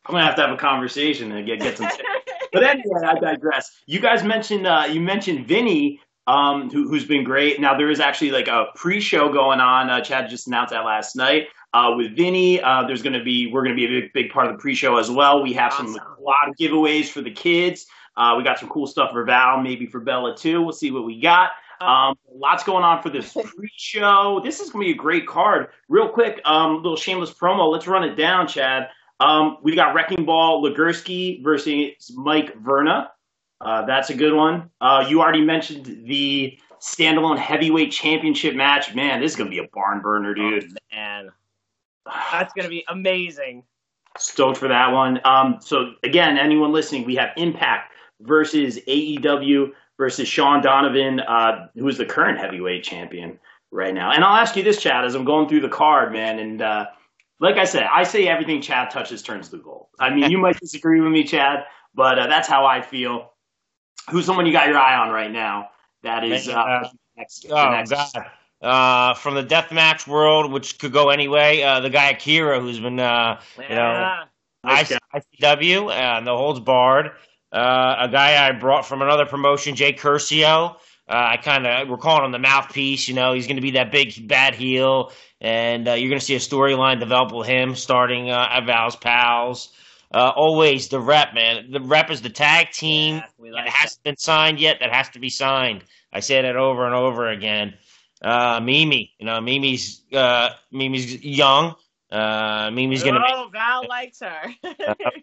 gonna 0.07 0.25
have 0.25 0.35
to 0.35 0.41
have 0.41 0.51
a 0.51 0.57
conversation 0.57 1.31
and 1.31 1.45
get 1.45 1.59
get 1.59 1.77
some. 1.77 1.89
but 2.53 2.63
anyway, 2.63 3.01
I 3.03 3.19
digress. 3.19 3.71
You 3.85 3.99
guys 3.99 4.23
mentioned 4.23 4.67
uh, 4.67 4.85
you 4.89 4.99
mentioned 4.99 5.47
Vinny, 5.47 5.99
um, 6.27 6.69
who, 6.69 6.87
who's 6.87 7.05
been 7.05 7.23
great. 7.23 7.59
Now 7.59 7.77
there 7.77 7.89
is 7.89 7.99
actually 7.99 8.31
like 8.31 8.47
a 8.47 8.67
pre-show 8.75 9.31
going 9.31 9.59
on. 9.59 9.89
Uh, 9.89 10.01
Chad 10.01 10.29
just 10.29 10.47
announced 10.47 10.71
that 10.71 10.85
last 10.85 11.15
night 11.15 11.47
uh, 11.73 11.93
with 11.95 12.15
Vinny. 12.15 12.61
Uh, 12.61 12.85
there's 12.85 13.01
to 13.01 13.23
be 13.23 13.47
we're 13.47 13.63
going 13.63 13.75
to 13.75 13.79
be 13.79 13.85
a 13.85 14.01
big, 14.01 14.13
big 14.13 14.31
part 14.31 14.47
of 14.47 14.53
the 14.53 14.57
pre-show 14.59 14.97
as 14.97 15.09
well. 15.09 15.41
We 15.41 15.53
have 15.53 15.73
some 15.73 15.87
Awesome. 15.87 16.01
a 16.19 16.21
lot 16.21 16.47
of 16.47 16.55
giveaways 16.55 17.05
for 17.09 17.21
the 17.21 17.31
kids. 17.31 17.85
Uh, 18.17 18.35
we 18.37 18.43
got 18.43 18.59
some 18.59 18.69
cool 18.69 18.87
stuff 18.87 19.11
for 19.11 19.23
Val, 19.23 19.61
maybe 19.61 19.85
for 19.85 19.99
Bella 19.99 20.35
too. 20.35 20.61
We'll 20.61 20.73
see 20.73 20.91
what 20.91 21.05
we 21.05 21.19
got. 21.19 21.51
Um, 21.81 22.15
lots 22.33 22.63
going 22.63 22.83
on 22.83 23.01
for 23.01 23.09
this 23.09 23.33
pre-show. 23.55 24.41
This 24.43 24.59
is 24.59 24.69
going 24.69 24.85
to 24.85 24.93
be 24.93 24.97
a 24.97 25.01
great 25.01 25.27
card. 25.27 25.67
Real 25.89 26.09
quick, 26.09 26.41
um, 26.45 26.77
little 26.77 26.95
shameless 26.95 27.33
promo. 27.33 27.71
Let's 27.71 27.87
run 27.87 28.03
it 28.03 28.15
down, 28.15 28.47
Chad. 28.47 28.89
Um, 29.19 29.57
we 29.61 29.75
got 29.75 29.93
Wrecking 29.93 30.25
Ball 30.25 30.63
Legursky 30.63 31.43
versus 31.43 32.11
Mike 32.15 32.55
Verna. 32.57 33.11
Uh, 33.59 33.85
that's 33.85 34.09
a 34.09 34.15
good 34.15 34.33
one. 34.33 34.69
Uh, 34.79 35.05
you 35.07 35.21
already 35.21 35.43
mentioned 35.43 35.85
the 36.07 36.57
standalone 36.79 37.37
heavyweight 37.37 37.91
championship 37.91 38.55
match. 38.55 38.95
Man, 38.95 39.21
this 39.21 39.31
is 39.31 39.37
going 39.37 39.51
to 39.51 39.55
be 39.55 39.63
a 39.63 39.67
barn 39.71 40.01
burner, 40.01 40.33
dude. 40.33 40.75
and 40.91 41.29
that's 42.31 42.53
gonna 42.53 42.69
be 42.69 42.83
amazing. 42.87 43.63
Stoked 44.17 44.57
for 44.57 44.67
that 44.67 44.91
one. 44.91 45.21
Um, 45.23 45.59
so 45.61 45.93
again, 46.03 46.37
anyone 46.37 46.71
listening, 46.71 47.05
we 47.05 47.15
have 47.15 47.29
Impact 47.37 47.93
versus 48.19 48.79
AEW 48.87 49.71
versus 50.01 50.27
Sean 50.27 50.63
Donovan, 50.63 51.19
uh, 51.19 51.67
who 51.75 51.87
is 51.87 51.95
the 51.99 52.05
current 52.05 52.39
heavyweight 52.39 52.83
champion 52.83 53.37
right 53.69 53.93
now. 53.93 54.11
And 54.11 54.23
I'll 54.23 54.35
ask 54.35 54.55
you 54.55 54.63
this, 54.63 54.81
Chad, 54.81 55.05
as 55.05 55.13
I'm 55.13 55.25
going 55.25 55.47
through 55.47 55.61
the 55.61 55.69
card, 55.69 56.11
man. 56.11 56.39
And 56.39 56.59
uh, 56.59 56.87
like 57.39 57.57
I 57.57 57.65
said, 57.65 57.83
I 57.83 58.01
say 58.01 58.27
everything 58.27 58.63
Chad 58.63 58.89
touches 58.89 59.21
turns 59.21 59.49
to 59.49 59.57
gold. 59.57 59.85
I 59.99 60.09
mean, 60.09 60.31
you 60.31 60.39
might 60.39 60.59
disagree 60.59 60.99
with 61.01 61.11
me, 61.11 61.23
Chad, 61.23 61.65
but 61.93 62.17
uh, 62.17 62.25
that's 62.25 62.47
how 62.47 62.65
I 62.65 62.81
feel. 62.81 63.31
Who's 64.09 64.25
someone 64.25 64.47
you 64.47 64.51
got 64.51 64.67
your 64.69 64.79
eye 64.79 64.95
on 64.97 65.11
right 65.11 65.29
now? 65.31 65.69
That 66.01 66.23
is 66.23 66.49
uh, 66.49 66.53
Uh, 66.53 66.89
next. 67.15 67.45
Oh 67.51 67.69
next- 67.69 67.91
God! 67.91 68.25
Uh, 68.59 69.13
from 69.13 69.35
the 69.35 69.43
deathmatch 69.43 70.07
world, 70.07 70.51
which 70.51 70.79
could 70.79 70.91
go 70.93 71.09
anyway. 71.09 71.61
Uh, 71.61 71.79
the 71.79 71.91
guy 71.91 72.09
Akira, 72.09 72.59
who's 72.59 72.79
been 72.79 72.99
uh, 72.99 73.39
you 73.57 73.75
know 73.75 74.23
Yeah. 74.65 74.93
ICW, 75.13 76.17
uh, 76.17 76.19
no 76.21 76.37
holds 76.37 76.59
barred. 76.59 77.11
Uh, 77.51 77.95
a 78.01 78.09
guy 78.09 78.47
I 78.47 78.57
brought 78.57 78.85
from 78.85 79.01
another 79.01 79.25
promotion, 79.25 79.75
Jay 79.75 79.93
Curcio. 79.93 80.75
Uh, 81.07 81.31
I 81.33 81.37
kind 81.37 81.67
of 81.67 81.89
we're 81.89 81.97
calling 81.97 82.25
him 82.25 82.31
the 82.31 82.39
mouthpiece. 82.39 83.07
You 83.07 83.15
know, 83.15 83.33
he's 83.33 83.47
going 83.47 83.57
to 83.57 83.61
be 83.61 83.71
that 83.71 83.91
big 83.91 84.27
bad 84.27 84.55
heel, 84.55 85.11
and 85.41 85.87
uh, 85.87 85.93
you're 85.93 86.09
going 86.09 86.19
to 86.19 86.25
see 86.25 86.35
a 86.35 86.39
storyline 86.39 86.99
develop 86.99 87.33
with 87.33 87.47
him 87.47 87.75
starting 87.75 88.29
uh, 88.29 88.47
at 88.49 88.65
Val's 88.65 88.95
Pals. 88.95 89.73
Uh, 90.13 90.31
always 90.35 90.89
the 90.89 90.99
rep, 90.99 91.33
man. 91.33 91.71
The 91.71 91.81
rep 91.81 92.11
is 92.11 92.21
the 92.21 92.29
tag 92.29 92.71
team 92.71 93.15
Yeah, 93.15 93.23
we 93.37 93.49
that 93.49 93.55
like 93.55 93.69
hasn't 93.69 94.03
been 94.03 94.17
signed 94.17 94.59
yet. 94.59 94.77
That 94.81 94.93
has 94.93 95.09
to 95.09 95.19
be 95.19 95.29
signed. 95.29 95.83
I 96.13 96.19
say 96.19 96.41
that 96.41 96.55
over 96.55 96.85
and 96.85 96.95
over 96.95 97.29
again. 97.29 97.75
Uh, 98.21 98.59
Mimi, 98.61 99.13
you 99.19 99.25
know, 99.25 99.41
Mimi's 99.41 100.03
uh, 100.13 100.49
Mimi's 100.71 101.23
young. 101.23 101.75
Uh, 102.11 102.69
Mimi's 102.71 103.03
going 103.03 103.15
to 103.15 103.21
oh, 103.25 103.49
Val 103.51 103.87
likes 103.87 104.19
her. 104.19 104.53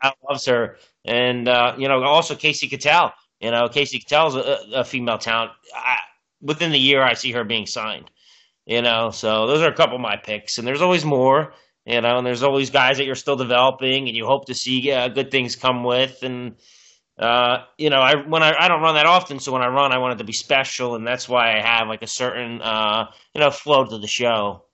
Val 0.03 0.15
loves 0.29 0.47
her, 0.47 0.79
and 1.09 1.49
uh, 1.49 1.75
you 1.79 1.89
know 1.89 2.03
also 2.05 2.37
Casey 2.37 2.69
Cattell. 2.69 3.13
You 3.41 3.51
know 3.51 3.69
Casey 3.69 3.99
Cattell's 3.99 4.37
a, 4.37 4.59
a 4.75 4.85
female 4.85 5.19
talent. 5.19 5.53
I, 5.75 5.97
within 6.41 6.71
the 6.71 6.79
year, 6.79 7.03
I 7.03 7.15
see 7.15 7.33
her 7.33 7.45
being 7.45 7.67
signed. 7.67 8.11
You 8.67 8.83
know, 8.83 9.11
so 9.11 9.47
those 9.47 9.63
are 9.63 9.71
a 9.71 9.75
couple 9.75 9.97
of 9.97 10.03
my 10.03 10.17
picks, 10.17 10.59
and 10.59 10.69
there's 10.69 10.83
always 10.83 11.05
more. 11.05 11.55
You 11.87 12.03
know, 12.03 12.19
and 12.19 12.27
there's 12.27 12.43
always 12.43 12.69
guys 12.69 12.99
that 12.99 13.07
you're 13.07 13.15
still 13.15 13.37
developing, 13.37 14.09
and 14.09 14.17
you 14.17 14.27
hope 14.27 14.45
to 14.47 14.55
see 14.55 14.93
uh, 14.93 15.09
good 15.09 15.31
things 15.31 15.57
come 15.57 15.85
with. 15.85 16.23
And 16.23 16.57
uh, 17.19 17.65
you 17.79 17.89
know, 17.89 18.01
I 18.01 18.17
when 18.17 18.43
I 18.43 18.55
I 18.59 18.69
don't 18.69 18.83
run 18.83 18.95
that 18.97 19.07
often, 19.07 19.41
so 19.41 19.53
when 19.53 19.63
I 19.63 19.69
run, 19.69 19.93
I 19.93 19.99
want 19.99 20.15
it 20.15 20.19
to 20.19 20.25
be 20.25 20.35
special, 20.35 20.95
and 20.95 21.07
that's 21.07 21.29
why 21.29 21.57
I 21.57 21.63
have 21.63 21.89
like 21.89 22.03
a 22.03 22.07
certain 22.07 22.61
uh, 22.61 23.07
you 23.35 23.41
know 23.41 23.51
flow 23.51 23.87
to 23.87 23.99
the 23.99 24.07
show. 24.07 24.65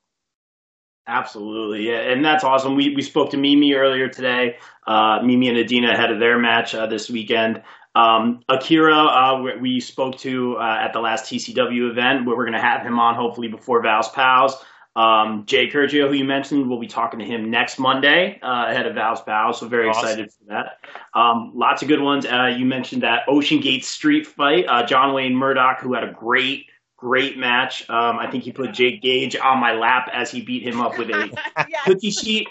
Absolutely, 1.07 1.89
yeah, 1.89 1.99
and 2.13 2.25
that's 2.25 2.45
awesome. 2.45 2.77
We 2.77 2.95
we 2.95 3.03
spoke 3.03 3.31
to 3.33 3.37
Mimi 3.37 3.75
earlier 3.75 4.09
today. 4.09 4.57
Uh, 4.87 5.21
Mimi 5.23 5.49
and 5.49 5.59
Adina 5.59 5.93
ahead 5.93 6.11
of 6.11 6.19
their 6.19 6.39
match 6.39 6.75
uh, 6.75 6.87
this 6.87 7.11
weekend. 7.11 7.63
Um, 7.95 8.41
Akira, 8.49 8.97
uh, 8.97 9.41
we, 9.43 9.57
we 9.57 9.81
spoke 9.81 10.17
to 10.19 10.57
uh, 10.57 10.79
at 10.81 10.93
the 10.93 11.01
last 11.01 11.27
TCW 11.31 11.91
event, 11.91 12.27
where 12.27 12.37
we're 12.37 12.45
going 12.45 12.55
to 12.55 12.61
have 12.61 12.83
him 12.83 12.99
on 12.99 13.15
hopefully 13.15 13.49
before 13.49 13.83
Val's 13.83 14.09
Pals. 14.11 14.57
Um, 14.97 15.45
Jay 15.47 15.69
Curcio, 15.69 16.09
who 16.09 16.15
you 16.15 16.25
mentioned, 16.25 16.69
we'll 16.69 16.79
be 16.79 16.87
talking 16.87 17.19
to 17.19 17.25
him 17.25 17.51
next 17.51 17.79
Monday 17.79 18.39
uh, 18.43 18.67
ahead 18.69 18.87
of 18.87 18.95
Val's 18.95 19.21
Pals. 19.23 19.59
So 19.59 19.69
very 19.69 19.89
Awesome. 19.89 20.05
excited 20.05 20.33
for 20.33 20.45
that. 20.49 20.79
Um, 21.19 21.53
lots 21.55 21.83
of 21.83 21.89
good 21.89 22.01
ones. 22.01 22.27
Uh, 22.27 22.47
you 22.57 22.65
mentioned 22.65 23.03
that 23.03 23.23
Ocean 23.29 23.61
Gate 23.61 23.85
Street 23.85 24.27
fight. 24.27 24.67
Uh, 24.69 24.85
John 24.87 25.13
Wayne 25.13 25.35
Murdoch, 25.35 25.81
who 25.81 25.95
had 25.95 26.05
a 26.05 26.13
great, 26.13 26.67
great 27.05 27.37
match. 27.37 27.89
Um, 27.91 28.19
I 28.19 28.31
think 28.31 28.45
he 28.45 28.51
put 28.53 28.73
Jake 28.73 29.03
Gage 29.03 29.37
on 29.37 29.59
my 29.59 29.73
lap 29.75 30.09
as 30.13 30.31
he 30.31 30.41
beat 30.41 30.63
him 30.63 30.81
up 30.81 30.97
with 30.97 31.11
a 31.11 31.31
yes. 31.69 31.85
cookie 31.85 32.11
sheet. 32.11 32.49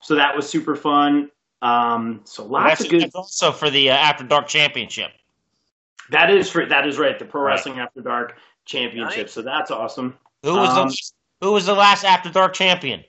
So 0.00 0.14
that 0.14 0.36
was 0.36 0.48
super 0.48 0.76
fun. 0.76 1.30
Um, 1.62 2.20
so 2.22 2.44
lots 2.44 2.68
That's, 2.68 2.80
of 2.84 2.88
good. 2.90 3.02
that's 3.02 3.16
also 3.16 3.50
for 3.50 3.68
the 3.70 3.90
uh, 3.90 3.94
After 3.96 4.22
Dark 4.22 4.46
Championship. 4.46 5.10
That 6.10 6.30
is 6.30 6.48
for 6.48 6.64
that 6.64 6.86
is 6.86 6.96
right. 6.96 7.18
The 7.18 7.24
Pro 7.24 7.42
Right. 7.42 7.54
Wrestling 7.54 7.80
After 7.80 8.00
Dark 8.00 8.36
Championship. 8.64 9.26
Nice. 9.26 9.32
So 9.32 9.42
that's 9.42 9.72
awesome. 9.72 10.16
Who 10.44 10.54
was 10.54 10.68
Um, 10.78 10.88
the 10.88 11.46
Who 11.46 11.52
was 11.52 11.66
the 11.66 11.74
last 11.74 12.04
After 12.04 12.30
Dark 12.30 12.52
champion? 12.54 13.02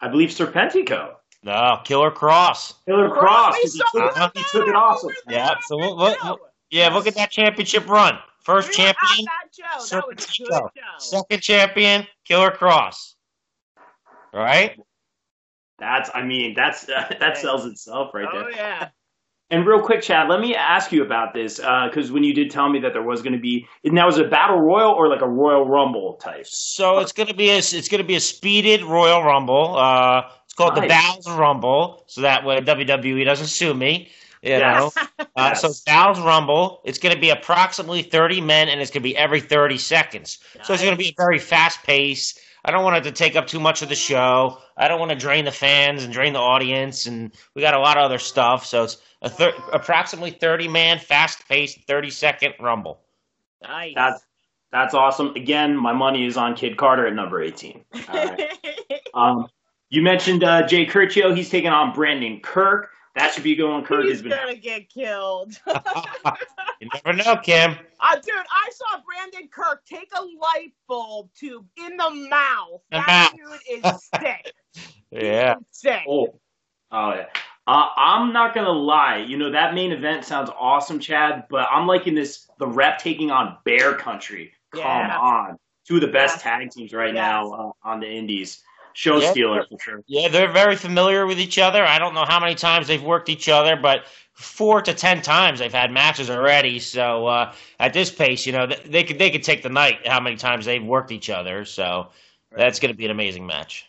I 0.00 0.08
believe 0.08 0.30
Serpentico. 0.30 1.14
No, 1.44 1.78
Killer 1.84 2.10
Kross. 2.10 2.74
Killer 2.84 3.08
Kross. 3.10 3.52
we 3.54 3.60
He 3.70 3.78
took, 3.92 4.36
he 4.36 4.42
took 4.50 4.66
it 4.68 4.74
off. 4.74 4.98
We 5.04 5.08
were 5.08 5.14
Yeah, 5.32 5.46
there 5.46 5.56
so 5.68 5.80
at 5.80 5.86
what- 5.86 5.96
what- 5.96 6.18
that 6.18 6.26
show. 6.26 6.38
Yeah, 6.70 6.88
look 6.88 7.06
at 7.06 7.14
that 7.14 7.30
championship 7.30 7.88
run. 7.88 8.18
First 8.42 8.68
We 8.68 8.74
champion, 8.74 9.26
that 9.26 9.48
show. 9.52 9.96
That 9.96 10.04
was 10.08 10.24
a 10.24 10.42
good 10.42 10.50
Serpentico. 10.50 10.70
show. 10.74 10.98
second 10.98 11.42
champion, 11.42 12.06
Killer 12.24 12.50
Kross. 12.50 13.14
Right? 14.32 14.78
That's, 15.78 16.10
I 16.14 16.22
mean, 16.22 16.54
that's 16.54 16.88
uh, 16.88 17.14
that 17.20 17.36
sells 17.38 17.66
itself 17.66 18.10
right 18.14 18.26
there. 18.32 18.44
oh 18.44 18.48
yeah. 18.48 18.88
And 19.52 19.66
real 19.66 19.80
quick, 19.82 20.02
Chad, 20.02 20.28
let 20.28 20.38
me 20.40 20.54
ask 20.54 20.92
you 20.92 21.02
about 21.02 21.34
this 21.34 21.56
because 21.56 22.12
when 22.12 22.22
you 22.22 22.32
did 22.32 22.52
tell 22.52 22.68
me 22.68 22.78
that 22.82 22.92
there 22.92 23.02
was 23.02 23.20
going 23.22 23.32
to 23.32 23.40
be, 23.40 23.66
now 23.84 24.06
is 24.06 24.16
it 24.16 24.26
a 24.26 24.28
battle 24.28 24.60
royal 24.60 24.92
or 24.92 25.08
like 25.08 25.22
a 25.22 25.28
Royal 25.28 25.66
Rumble 25.66 26.18
type? 26.22 26.46
So 26.46 27.00
it's 27.00 27.10
gonna 27.10 27.34
be 27.34 27.50
a 27.50 27.56
it's 27.56 27.88
gonna 27.88 28.04
be 28.04 28.14
a 28.14 28.20
speeded 28.20 28.84
Royal 28.84 29.24
Rumble. 29.24 29.76
Uh, 29.76 30.22
it's 30.44 30.54
called 30.54 30.76
the 30.76 30.82
Nice. 30.82 31.16
Bow's 31.16 31.36
Rumble, 31.36 32.04
so 32.06 32.20
that 32.20 32.44
way 32.44 32.60
WWE 32.60 33.24
doesn't 33.24 33.48
sue 33.48 33.74
me. 33.74 34.12
You 34.42 34.52
Yes. 34.52 34.96
know, 34.96 35.26
uh, 35.36 35.54
so 35.54 35.68
Yes. 35.68 35.80
Bow's 35.82 36.20
Rumble. 36.20 36.80
It's 36.84 36.98
gonna 36.98 37.18
be 37.18 37.30
approximately 37.30 38.02
thirty 38.02 38.40
men, 38.40 38.68
and 38.68 38.80
it's 38.80 38.90
gonna 38.90 39.02
be 39.02 39.16
every 39.16 39.40
thirty 39.40 39.78
seconds. 39.78 40.38
So 40.62 40.72
it's 40.72 40.82
gonna 40.82 40.96
be 40.96 41.08
a 41.08 41.14
very 41.16 41.38
fast 41.38 41.82
pace. 41.82 42.38
I 42.64 42.70
don't 42.70 42.84
want 42.84 42.96
it 42.96 43.04
to 43.04 43.12
take 43.12 43.36
up 43.36 43.46
too 43.46 43.60
much 43.60 43.80
of 43.82 43.88
the 43.88 43.94
show. 43.94 44.58
I 44.76 44.88
don't 44.88 44.98
want 45.00 45.10
to 45.12 45.16
drain 45.16 45.44
the 45.46 45.50
fans 45.50 46.04
and 46.04 46.12
drain 46.12 46.32
the 46.34 46.40
audience, 46.40 47.06
and 47.06 47.32
we 47.54 47.62
got 47.62 47.74
a 47.74 47.78
lot 47.78 47.96
of 47.96 48.02
other 48.04 48.18
stuff. 48.18 48.66
So 48.66 48.84
it's 48.84 48.98
a 49.22 49.28
thir- 49.30 49.54
approximately 49.72 50.30
thirty 50.30 50.68
man, 50.68 50.98
fast 50.98 51.46
paced, 51.48 51.86
thirty 51.86 52.10
second 52.10 52.54
Rumble. 52.60 53.00
Nice. 53.62 53.92
That's 53.94 54.24
that's 54.72 54.94
awesome. 54.94 55.34
Again, 55.36 55.76
my 55.76 55.92
money 55.92 56.24
is 56.26 56.36
on 56.36 56.54
Kid 56.54 56.76
Carter 56.76 57.06
at 57.06 57.12
number 57.12 57.42
18. 57.42 57.84
All 58.08 58.14
right. 58.14 58.50
um, 59.14 59.48
you 59.88 60.00
mentioned 60.00 60.44
uh, 60.44 60.64
Jay 60.66 60.86
Curcio. 60.86 61.36
He's 61.36 61.50
taking 61.50 61.70
on 61.70 61.92
Brandon 61.92 62.38
Kirk. 62.40 62.90
That 63.16 63.32
should 63.32 63.42
be 63.42 63.56
going. 63.56 63.84
Kirk 63.84 64.04
He's 64.04 64.12
has 64.14 64.22
been. 64.22 64.30
gonna 64.30 64.54
get 64.56 64.88
killed. 64.88 65.58
You 66.80 66.88
never 67.04 67.12
know, 67.14 67.36
Kim. 67.36 67.72
Uh, 68.00 68.14
dude, 68.14 68.32
I 68.50 68.70
saw 68.72 69.00
Brandon 69.04 69.50
Kirk 69.52 69.84
take 69.84 70.08
a 70.16 70.22
light 70.22 70.72
bulb 70.88 71.28
tube 71.38 71.66
in 71.76 71.94
the 71.98 72.08
mouth. 72.30 72.80
The 72.90 72.96
that 73.06 73.32
mouth. 73.34 73.60
dude 73.76 73.84
is 73.84 74.08
sick. 74.18 74.52
Yeah. 75.10 75.56
Sick. 75.72 76.02
Oh, 76.08 76.38
oh 76.92 77.10
yeah. 77.14 77.26
Uh, 77.66 77.86
I'm 77.96 78.32
not 78.32 78.54
gonna 78.54 78.70
lie. 78.70 79.18
You 79.18 79.36
know 79.36 79.50
that 79.50 79.74
main 79.74 79.92
event 79.92 80.24
sounds 80.24 80.48
awesome, 80.58 80.98
Chad. 81.00 81.44
But 81.50 81.68
I'm 81.70 81.86
liking 81.86 82.14
this. 82.14 82.48
The 82.58 82.66
rep 82.66 82.98
taking 82.98 83.30
on 83.30 83.58
Bear 83.64 83.94
Country. 83.94 84.52
Come 84.72 84.80
Yeah. 84.82 85.18
on, 85.18 85.58
two 85.86 85.96
of 85.96 86.00
the 86.00 86.06
best 86.06 86.36
Yes. 86.36 86.42
tag 86.42 86.70
teams 86.70 86.92
right 86.94 87.12
Yes. 87.12 87.16
now 87.16 87.50
uh, 87.52 87.72
on 87.82 88.00
the 88.00 88.08
Indies. 88.08 88.62
Show 89.00 89.18
Yeah. 89.18 89.30
stealer 89.30 89.64
for 89.66 89.78
sure. 89.78 90.04
Yeah, 90.08 90.28
they're 90.28 90.52
very 90.52 90.76
familiar 90.76 91.24
with 91.24 91.40
each 91.40 91.58
other. 91.58 91.82
I 91.86 91.98
don't 91.98 92.12
know 92.12 92.26
how 92.26 92.38
many 92.38 92.54
times 92.54 92.86
they've 92.86 93.02
worked 93.02 93.30
each 93.30 93.48
other, 93.48 93.74
but 93.74 94.04
four 94.34 94.82
to 94.82 94.92
ten 94.92 95.22
times 95.22 95.60
they've 95.60 95.72
had 95.72 95.90
matches 95.90 96.28
already. 96.28 96.78
So 96.80 97.26
uh, 97.26 97.54
at 97.78 97.94
this 97.94 98.10
pace, 98.10 98.44
you 98.44 98.52
know, 98.52 98.66
th- 98.66 98.82
they 98.82 99.02
could 99.02 99.18
they 99.18 99.30
could 99.30 99.42
take 99.42 99.62
the 99.62 99.70
night 99.70 100.06
how 100.06 100.20
many 100.20 100.36
times 100.36 100.66
they've 100.66 100.84
worked 100.84 101.12
each 101.12 101.30
other. 101.30 101.64
So 101.64 102.08
that's 102.54 102.78
going 102.78 102.92
to 102.92 102.96
be 102.96 103.06
an 103.06 103.10
amazing 103.10 103.46
match. 103.46 103.86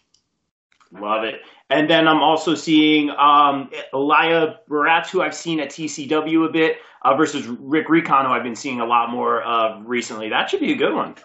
Love 0.93 1.25
it. 1.25 1.41
And 1.69 1.89
then 1.89 2.07
I'm 2.07 2.23
also 2.23 2.55
seeing 2.55 3.09
um, 3.09 3.69
Elia 3.93 4.59
Baratz, 4.69 5.09
who 5.09 5.21
I've 5.21 5.35
seen 5.35 5.59
at 5.59 5.71
TCW 5.71 6.47
a 6.47 6.49
bit, 6.49 6.77
uh, 7.01 7.17
versus 7.17 7.47
Rick 7.47 7.89
Recon, 7.89 8.27
who 8.27 8.31
I've 8.31 8.43
been 8.43 8.55
seeing 8.55 8.79
a 8.79 8.85
lot 8.85 9.09
more 9.09 9.41
of 9.41 9.85
recently. 9.85 10.29
That 10.29 10.49
should 10.49 10.61
be 10.61 10.71
a 10.71 10.77
good 10.77 10.93
one. 10.95 11.15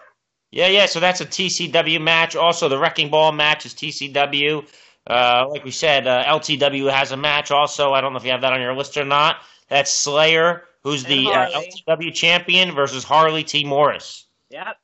Yeah, 0.51 0.67
yeah. 0.67 0.85
So 0.85 0.99
that's 0.99 1.21
a 1.21 1.25
TCW 1.25 2.01
match. 2.01 2.35
Also, 2.35 2.69
the 2.69 2.77
Wrecking 2.77 3.09
Ball 3.09 3.31
match 3.31 3.65
is 3.65 3.73
TCW. 3.73 4.65
Uh, 5.05 5.47
like 5.49 5.63
we 5.63 5.71
said, 5.71 6.07
uh, 6.07 6.23
LTW 6.25 6.91
has 6.91 7.11
a 7.11 7.17
match. 7.17 7.51
Also, 7.51 7.93
I 7.93 8.01
don't 8.01 8.13
know 8.13 8.19
if 8.19 8.25
you 8.25 8.31
have 8.31 8.41
that 8.41 8.53
on 8.53 8.61
your 8.61 8.75
list 8.75 8.97
or 8.97 9.05
not. 9.05 9.37
That's 9.69 9.93
Slayer, 9.93 10.63
who's 10.83 11.03
And 11.03 11.13
the 11.13 11.31
uh, 11.31 11.61
LTW 11.87 12.13
champion, 12.13 12.73
versus 12.73 13.03
Harley 13.03 13.43
T. 13.43 13.63
Morris. 13.63 14.25
Yep. 14.49 14.77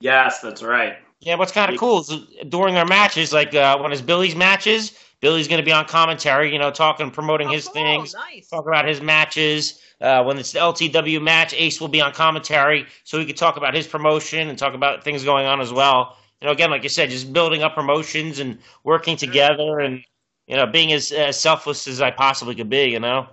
Yes, 0.00 0.40
that's 0.40 0.62
right. 0.62 0.96
Yeah, 1.20 1.34
what's 1.34 1.52
kind 1.52 1.72
of 1.72 1.78
cool 1.78 2.00
is 2.00 2.12
during 2.48 2.74
their 2.74 2.86
matches, 2.86 3.32
like 3.32 3.54
uh, 3.54 3.78
when 3.78 3.92
it's 3.92 4.00
Billy's 4.00 4.36
matches, 4.36 4.92
Billy's 5.20 5.48
going 5.48 5.58
to 5.60 5.64
be 5.64 5.72
on 5.72 5.84
commentary, 5.86 6.52
you 6.52 6.58
know, 6.58 6.70
talking, 6.70 7.10
promoting 7.10 7.48
Oh, 7.48 7.52
his 7.52 7.64
cool. 7.64 7.74
things, 7.74 8.14
Nice. 8.14 8.48
talk 8.48 8.66
about 8.66 8.86
his 8.86 9.00
matches. 9.00 9.80
Uh, 10.00 10.22
when 10.22 10.38
it's 10.38 10.52
the 10.52 10.60
LTW 10.60 11.20
match, 11.20 11.52
Ace 11.54 11.80
will 11.80 11.88
be 11.88 12.00
on 12.00 12.12
commentary, 12.12 12.86
so 13.02 13.18
he 13.18 13.26
could 13.26 13.36
talk 13.36 13.56
about 13.56 13.74
his 13.74 13.86
promotion 13.86 14.48
and 14.48 14.56
talk 14.58 14.74
about 14.74 15.02
things 15.02 15.24
going 15.24 15.46
on 15.46 15.60
as 15.60 15.72
well. 15.72 16.16
You 16.40 16.46
know, 16.46 16.52
again, 16.52 16.70
like 16.70 16.84
you 16.84 16.88
said, 16.88 17.10
just 17.10 17.32
building 17.32 17.64
up 17.64 17.74
promotions 17.74 18.38
and 18.38 18.58
working 18.84 19.16
together, 19.16 19.80
and 19.80 20.04
you 20.46 20.54
know, 20.54 20.66
being 20.66 20.92
as, 20.92 21.10
as 21.10 21.38
selfless 21.38 21.88
as 21.88 22.00
I 22.00 22.12
possibly 22.12 22.54
could 22.54 22.70
be. 22.70 22.84
You 22.84 23.00
know. 23.00 23.26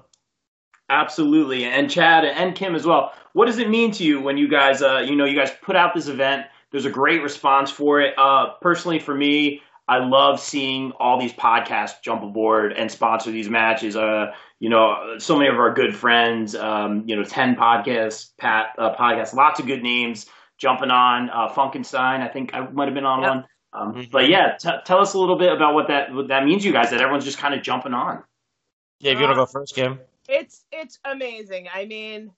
Absolutely. 0.90 1.66
And 1.66 1.90
Chad 1.90 2.26
and 2.26 2.56
Kim 2.56 2.76
as 2.76 2.86
well. 2.86 3.14
What 3.34 3.46
does 3.48 3.58
it 3.58 3.70
mean 3.70 3.92
to 3.94 4.04
you 4.04 4.22
when 4.22 4.38
you 4.38 4.48
guys, 4.48 4.82
uh, 4.82 5.00
you 5.00 5.16
know, 5.16 5.26
you 5.26 5.36
guys 5.36 5.52
put 5.62 5.76
out 5.76 5.94
this 5.96 6.08
event? 6.08 6.46
There's 6.72 6.86
a 6.86 6.90
great 6.92 7.22
response 7.24 7.72
for 7.72 8.02
it. 8.02 8.14
Uh, 8.18 8.54
personally, 8.62 9.00
for 9.00 9.16
me, 9.16 9.62
I 9.88 10.00
love 10.00 10.40
seeing 10.40 10.92
all 10.94 11.20
these 11.20 11.34
podcasts 11.34 12.02
jump 12.02 12.24
aboard 12.24 12.74
and 12.74 12.92
sponsor 12.92 13.30
these 13.32 13.50
matches. 13.50 13.96
Uh, 13.96 14.34
you 14.60 14.70
know, 14.70 15.16
so 15.20 15.36
many 15.38 15.50
of 15.50 15.58
our 15.58 15.74
good 15.74 15.96
friends, 15.96 16.56
um, 16.56 17.04
you 17.08 17.16
know, 17.16 17.24
10 17.24 17.56
podcasts, 17.56 18.32
Pat 18.40 18.70
uh, 18.80 18.96
podcasts, 18.96 19.34
lots 19.34 19.60
of 19.60 19.68
good 19.68 19.84
names 19.84 20.26
jumping 20.58 20.90
on. 20.90 21.30
Uh, 21.30 21.50
Funkenstein, 21.50 22.22
I 22.22 22.28
think 22.30 22.54
I 22.54 22.62
might 22.70 22.86
have 22.86 22.96
been 22.96 23.06
on 23.06 23.22
Yep. 23.22 23.30
one. 23.30 23.46
Um, 23.74 23.94
Mhm. 23.94 24.10
But 24.12 24.30
yeah, 24.30 24.56
t- 24.58 24.70
tell 24.86 25.00
us 25.00 25.14
a 25.14 25.20
little 25.20 25.36
bit 25.38 25.52
about 25.52 25.74
what 25.74 25.90
that 25.90 26.12
what 26.14 26.30
that 26.30 26.46
means 26.46 26.62
to 26.64 26.68
you 26.70 26.74
guys. 26.74 26.92
That 26.92 27.02
everyone's 27.02 27.26
just 27.26 27.38
kind 27.38 27.54
of 27.54 27.62
jumping 27.62 27.94
on. 27.94 28.24
Yeah, 29.00 29.12
if 29.12 29.20
you 29.20 29.26
want 29.26 29.36
to 29.36 29.42
go 29.42 29.46
first, 29.46 29.76
Kim. 29.76 30.00
It's 30.30 30.66
it's 30.72 30.98
amazing. 31.04 31.68
I 31.72 31.86
mean, 31.86 32.32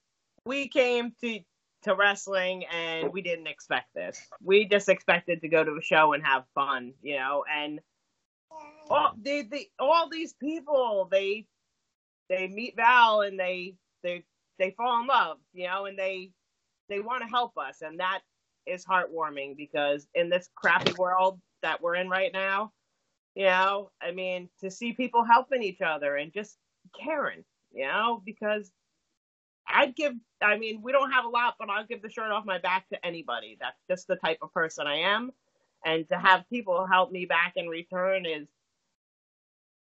we 0.46 0.68
came 0.68 1.14
to 1.22 1.40
to 1.88 1.96
wrestling 1.96 2.66
and 2.66 3.12
we 3.12 3.22
didn't 3.22 3.48
expect 3.48 3.94
this. 3.94 4.20
We 4.44 4.66
just 4.66 4.90
expected 4.90 5.42
to 5.42 5.48
go 5.48 5.64
to 5.64 5.78
a 5.78 5.82
show 5.82 6.14
and 6.14 6.26
have 6.26 6.44
fun, 6.56 6.94
you 7.02 7.16
know, 7.16 7.44
and 7.54 7.80
all 8.90 9.14
the, 9.22 9.44
the 9.44 9.68
all 9.80 10.10
these 10.10 10.34
people 10.34 11.08
they 11.12 11.46
they 12.30 12.48
meet 12.48 12.76
Val 12.76 13.22
and 13.22 13.40
they 13.40 13.76
they 14.04 14.24
they 14.60 14.72
fall 14.72 15.02
in 15.02 15.08
love, 15.08 15.38
you 15.54 15.68
know, 15.68 15.86
and 15.86 15.98
they 15.98 16.32
they 16.90 17.00
want 17.00 17.22
to 17.22 17.28
help 17.28 17.58
us 17.58 17.82
and 17.82 18.00
that 18.00 18.22
is 18.66 18.86
heartwarming 18.86 19.56
because 19.58 20.08
in 20.14 20.30
this 20.30 20.50
crappy 20.56 20.94
world 20.98 21.40
that 21.64 21.82
we're 21.82 21.96
in 21.96 22.10
right 22.10 22.32
now, 22.34 22.72
you 23.36 23.46
know, 23.46 23.92
I 24.02 24.12
mean, 24.12 24.50
to 24.62 24.72
see 24.72 24.94
people 24.94 25.24
helping 25.24 25.64
each 25.64 25.82
other 25.82 26.16
and 26.16 26.34
just 26.34 26.58
caring, 27.00 27.44
you 27.72 27.86
know, 27.88 28.22
because 28.26 28.72
I'd 29.68 29.96
give, 29.96 30.14
I 30.42 30.58
mean, 30.58 30.82
we 30.82 30.92
don't 30.92 31.12
have 31.12 31.26
a 31.26 31.30
lot, 31.30 31.56
but 31.60 31.70
I'll 31.70 31.86
give 31.86 32.02
the 32.02 32.10
shirt 32.10 32.32
off 32.32 32.46
my 32.46 32.58
back 32.58 32.88
to 32.90 33.06
anybody. 33.06 33.58
That's 33.60 33.80
just 33.90 34.08
the 34.08 34.16
type 34.16 34.40
of 34.42 34.54
person 34.54 34.88
I 34.88 34.98
am. 34.98 35.32
And 35.86 36.08
to 36.10 36.18
have 36.18 36.50
people 36.50 36.86
help 36.86 37.12
me 37.12 37.26
back 37.26 37.54
in 37.56 37.68
return 37.68 38.26
is, 38.26 38.48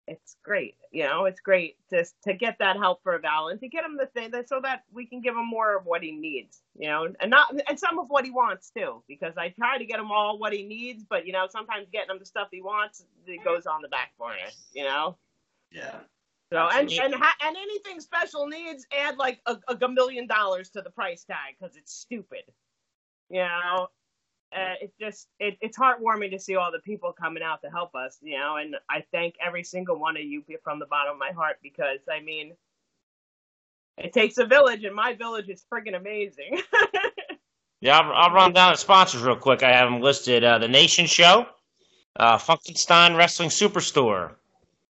it's 0.08 0.38
great. 0.42 0.76
You 0.92 1.04
know, 1.04 1.26
it's 1.26 1.42
great 1.42 1.76
just 1.90 2.16
to 2.24 2.34
get 2.34 2.60
that 2.60 2.78
help 2.78 3.04
for 3.04 3.18
Val 3.20 3.50
and 3.50 3.60
to 3.60 3.68
get 3.68 3.84
him 3.84 3.98
the 3.98 4.06
thing 4.06 4.32
that 4.32 4.48
so 4.48 4.62
that 4.62 4.84
we 4.94 5.06
can 5.06 5.20
give 5.20 5.36
him 5.36 5.46
more 5.46 5.76
of 5.76 5.86
what 5.86 6.02
he 6.02 6.14
needs, 6.14 6.62
you 6.80 6.88
know, 6.88 7.14
and 7.20 7.30
not, 7.30 7.54
and 7.68 7.78
some 7.78 8.00
of 8.00 8.10
what 8.10 8.24
he 8.24 8.32
wants 8.32 8.72
too, 8.76 9.04
because 9.08 9.34
I 9.38 9.50
try 9.50 9.78
to 9.78 9.86
get 9.86 10.00
him 10.00 10.10
all 10.10 10.40
what 10.40 10.54
he 10.54 10.64
needs, 10.64 11.04
but 11.04 11.28
you 11.28 11.34
know, 11.34 11.48
sometimes 11.50 11.88
getting 11.92 12.10
him 12.10 12.20
the 12.20 12.26
stuff 12.26 12.48
he 12.52 12.62
wants, 12.62 13.04
it 13.26 13.44
goes 13.44 13.66
on 13.66 13.82
the 13.82 13.90
back 13.90 14.14
burner, 14.18 14.38
you 14.74 14.86
know? 14.86 15.18
Yeah. 15.72 16.00
So 16.52 16.70
and 16.70 16.90
and 16.92 17.14
ha- 17.14 17.36
and 17.44 17.58
anything 17.58 18.00
special 18.00 18.48
needs 18.48 18.86
add 18.98 19.18
like 19.18 19.42
a, 19.46 19.58
a 19.68 19.90
million 19.90 20.28
dollars 20.28 20.70
to 20.72 20.82
the 20.82 20.90
price 20.90 21.26
tag 21.26 21.56
because 21.60 21.76
it's 21.76 21.94
stupid. 21.94 22.44
You 23.30 23.42
know, 23.42 23.90
uh, 24.56 24.76
it 24.82 24.94
just 25.00 25.28
it, 25.40 25.58
it's 25.60 25.78
heartwarming 25.78 26.32
to 26.32 26.40
see 26.40 26.56
all 26.56 26.72
the 26.72 26.80
people 26.80 27.12
coming 27.12 27.44
out 27.44 27.62
to 27.64 27.70
help 27.70 27.96
us. 27.96 28.18
You 28.22 28.38
know, 28.38 28.56
and 28.58 28.76
I 28.90 29.04
thank 29.12 29.36
every 29.46 29.64
single 29.64 30.00
one 30.00 30.16
of 30.16 30.24
you 30.24 30.44
from 30.64 30.80
the 30.80 30.86
bottom 30.86 31.14
of 31.14 31.20
my 31.20 31.32
heart 31.32 31.58
because 31.62 32.00
I 32.10 32.22
mean, 32.22 32.54
it 33.98 34.14
takes 34.14 34.38
a 34.38 34.46
village, 34.46 34.86
and 34.86 34.96
my 34.96 35.14
village 35.14 35.50
is 35.50 35.66
friggin' 35.72 35.96
amazing. 35.96 36.62
Yeah, 37.80 38.00
I'll, 38.00 38.12
I'll 38.12 38.34
run 38.34 38.54
down 38.54 38.72
the 38.72 38.78
sponsors 38.78 39.22
real 39.22 39.36
quick. 39.36 39.62
I 39.62 39.72
have 39.72 39.90
them 39.90 40.02
listed: 40.02 40.44
uh, 40.44 40.58
the 40.58 40.68
Nation 40.68 41.06
Show, 41.06 41.46
uh, 42.16 42.38
Funkenstein 42.38 43.16
Wrestling 43.16 43.50
Superstore, 43.50 44.36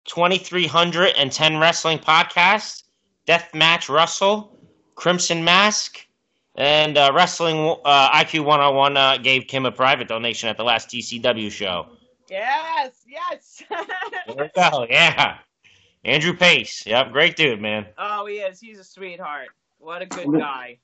Twenty 0.09 0.39
Three 0.39 0.65
Hundred 0.67 1.13
and 1.17 1.31
Ten 1.31 1.59
Wrestling 1.59 1.99
Podcast, 1.99 2.83
Deathmatch 3.27 3.87
Russell, 3.93 4.57
Crimson 4.95 5.43
Mask, 5.43 5.99
and 6.55 6.97
uh, 6.97 7.11
Wrestling 7.13 7.77
uh, 7.85 8.09
IQ 8.11 8.43
One 8.43 8.59
Hundred 8.59 8.75
One 8.75 8.97
uh, 8.97 9.17
gave 9.17 9.45
Kim 9.47 9.65
a 9.67 9.71
private 9.71 10.07
donation 10.07 10.49
at 10.49 10.57
the 10.57 10.63
last 10.63 10.89
TCW 10.89 11.51
show. 11.51 11.85
yes, 12.29 13.05
yes. 13.07 13.61
There 14.27 14.35
we 14.35 14.49
go. 14.55 14.85
Yeah, 14.89 15.37
Andrew 16.03 16.33
Pace. 16.33 16.85
Yep, 16.87 17.11
great 17.11 17.35
dude, 17.35 17.61
man. 17.61 17.85
oh, 17.97 18.25
he 18.25 18.35
is. 18.37 18.59
He's 18.59 18.79
a 18.79 18.83
sweetheart. 18.83 19.49
What 19.77 20.01
a 20.01 20.05
good 20.07 20.31
guy. 20.39 20.79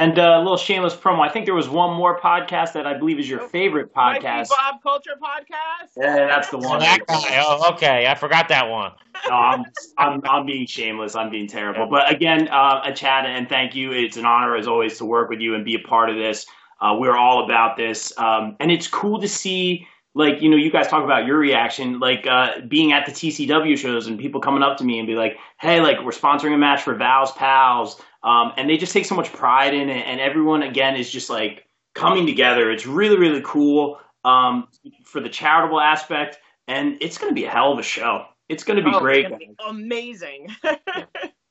And 0.00 0.18
uh, 0.18 0.38
a 0.38 0.38
little 0.38 0.56
shameless 0.56 0.96
promo. 0.96 1.20
I 1.20 1.28
think 1.28 1.44
there 1.44 1.54
was 1.54 1.68
one 1.68 1.94
more 1.94 2.18
podcast 2.18 2.72
that 2.72 2.86
I 2.86 2.96
believe 2.96 3.18
is 3.18 3.28
your 3.28 3.40
favorite 3.40 3.90
Might 3.94 4.20
be 4.20 4.26
podcast. 4.26 4.48
Bob 4.48 4.82
Culture 4.82 5.10
podcast. 5.22 5.90
Yeah, 5.94 6.26
that's 6.26 6.48
the 6.48 6.56
one. 6.56 6.78
that 6.78 7.00
guy. 7.06 7.42
Oh, 7.44 7.70
okay. 7.74 8.06
I 8.06 8.14
forgot 8.14 8.48
that 8.48 8.70
one. 8.70 8.92
No, 9.28 9.34
I'm, 9.34 9.64
I'm, 9.98 10.22
I'm 10.24 10.46
being 10.46 10.66
shameless. 10.66 11.14
I'm 11.14 11.28
being 11.28 11.46
terrible. 11.46 11.86
But 11.86 12.10
again, 12.10 12.48
uh, 12.48 12.80
a 12.82 12.94
chat 12.94 13.26
and 13.26 13.46
thank 13.46 13.74
you. 13.74 13.92
It's 13.92 14.16
an 14.16 14.24
honor 14.24 14.56
as 14.56 14.66
always 14.66 14.96
to 14.98 15.04
work 15.04 15.28
with 15.28 15.40
you 15.40 15.54
and 15.54 15.66
be 15.66 15.74
a 15.74 15.86
part 15.86 16.08
of 16.08 16.16
this. 16.16 16.46
Uh, 16.80 16.96
we're 16.98 17.16
all 17.16 17.44
about 17.44 17.76
this, 17.76 18.10
um, 18.16 18.56
and 18.58 18.70
it's 18.70 18.88
cool 18.88 19.20
to 19.20 19.28
see 19.28 19.86
like 20.14 20.40
you 20.40 20.48
know 20.50 20.56
you 20.56 20.70
guys 20.70 20.88
talk 20.88 21.04
about 21.04 21.26
your 21.26 21.38
reaction 21.38 22.00
like 22.00 22.26
uh, 22.26 22.60
being 22.66 22.90
at 22.90 23.06
the 23.06 23.12
tcw 23.12 23.78
shows 23.78 24.08
and 24.08 24.18
people 24.18 24.40
coming 24.40 24.62
up 24.62 24.76
to 24.76 24.84
me 24.84 24.98
and 24.98 25.06
be 25.06 25.14
like 25.14 25.36
hey 25.60 25.80
like 25.80 26.02
we're 26.02 26.10
sponsoring 26.10 26.52
a 26.52 26.58
match 26.58 26.82
for 26.82 26.94
val's 26.94 27.30
pals 27.32 28.00
um, 28.22 28.52
and 28.56 28.68
they 28.68 28.76
just 28.76 28.92
take 28.92 29.04
so 29.04 29.14
much 29.14 29.32
pride 29.32 29.74
in 29.74 29.88
it. 29.88 30.06
And 30.06 30.20
everyone 30.20 30.62
again 30.62 30.96
is 30.96 31.10
just 31.10 31.30
like 31.30 31.66
coming 31.94 32.26
together. 32.26 32.70
It's 32.70 32.86
really 32.86 33.16
really 33.16 33.42
cool 33.44 33.98
um, 34.24 34.68
for 35.04 35.20
the 35.20 35.28
charitable 35.28 35.80
aspect. 35.80 36.38
And 36.68 36.98
it's 37.00 37.18
going 37.18 37.30
to 37.30 37.34
be 37.34 37.46
a 37.46 37.50
hell 37.50 37.72
of 37.72 37.78
a 37.78 37.82
show. 37.82 38.26
It's 38.48 38.62
going 38.64 38.76
to 38.78 38.84
be 38.84 38.92
Oh, 38.94 39.00
great. 39.00 39.24
it's 39.26 39.28
gonna 39.30 39.38
be 39.38 39.54
amazing. 39.68 40.48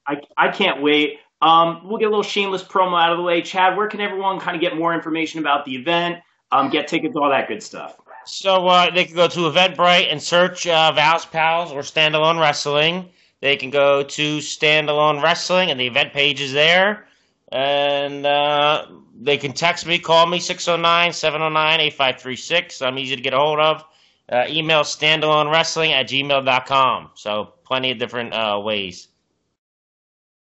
I, 0.07 0.21
I 0.37 0.47
can't 0.49 0.81
wait. 0.81 1.19
Um, 1.41 1.81
we'll 1.87 1.97
get 1.97 2.05
a 2.05 2.09
little 2.09 2.23
shameless 2.23 2.63
promo 2.63 3.01
out 3.01 3.11
of 3.11 3.17
the 3.17 3.23
way. 3.23 3.41
Chad 3.41 3.77
where 3.77 3.87
can 3.87 4.01
everyone 4.01 4.39
kind 4.39 4.55
of 4.55 4.61
get 4.61 4.75
more 4.77 4.93
information 4.93 5.39
about 5.39 5.65
the 5.65 5.75
event 5.75 6.17
um, 6.51 6.69
get 6.69 6.87
tickets 6.87 7.15
all 7.15 7.29
that 7.29 7.47
good 7.47 7.61
stuff? 7.63 7.95
So 8.25 8.67
uh, 8.67 8.91
they 8.91 9.05
can 9.05 9.15
go 9.15 9.27
to 9.27 9.39
Eventbrite 9.39 10.11
and 10.11 10.21
search 10.21 10.67
uh, 10.67 10.91
Val's 10.93 11.25
Pals 11.25 11.71
or 11.71 11.79
Standalone 11.81 12.39
Wrestling. 12.39 13.09
They 13.41 13.55
can 13.55 13.69
go 13.69 14.03
to 14.03 14.37
Standalone 14.39 15.21
Wrestling 15.21 15.71
and 15.71 15.79
the 15.79 15.87
event 15.87 16.13
page 16.13 16.41
is 16.41 16.53
there. 16.53 17.07
And 17.51 18.25
uh, 18.25 18.85
they 19.19 19.37
can 19.37 19.53
text 19.53 19.85
me, 19.85 19.97
call 19.97 20.27
me, 20.27 20.39
609 20.39 21.13
709 21.13 21.79
8536. 21.79 22.81
I'm 22.81 22.99
easy 22.99 23.15
to 23.15 23.21
get 23.21 23.33
a 23.33 23.37
hold 23.37 23.59
of. 23.59 23.83
Uh, 24.31 24.45
email 24.47 24.81
standalone 24.81 25.51
wrestling 25.51 25.91
at 25.91 26.07
gmail.com. 26.07 27.09
So 27.15 27.53
plenty 27.65 27.91
of 27.91 27.97
different 27.97 28.33
uh, 28.33 28.61
ways. 28.63 29.07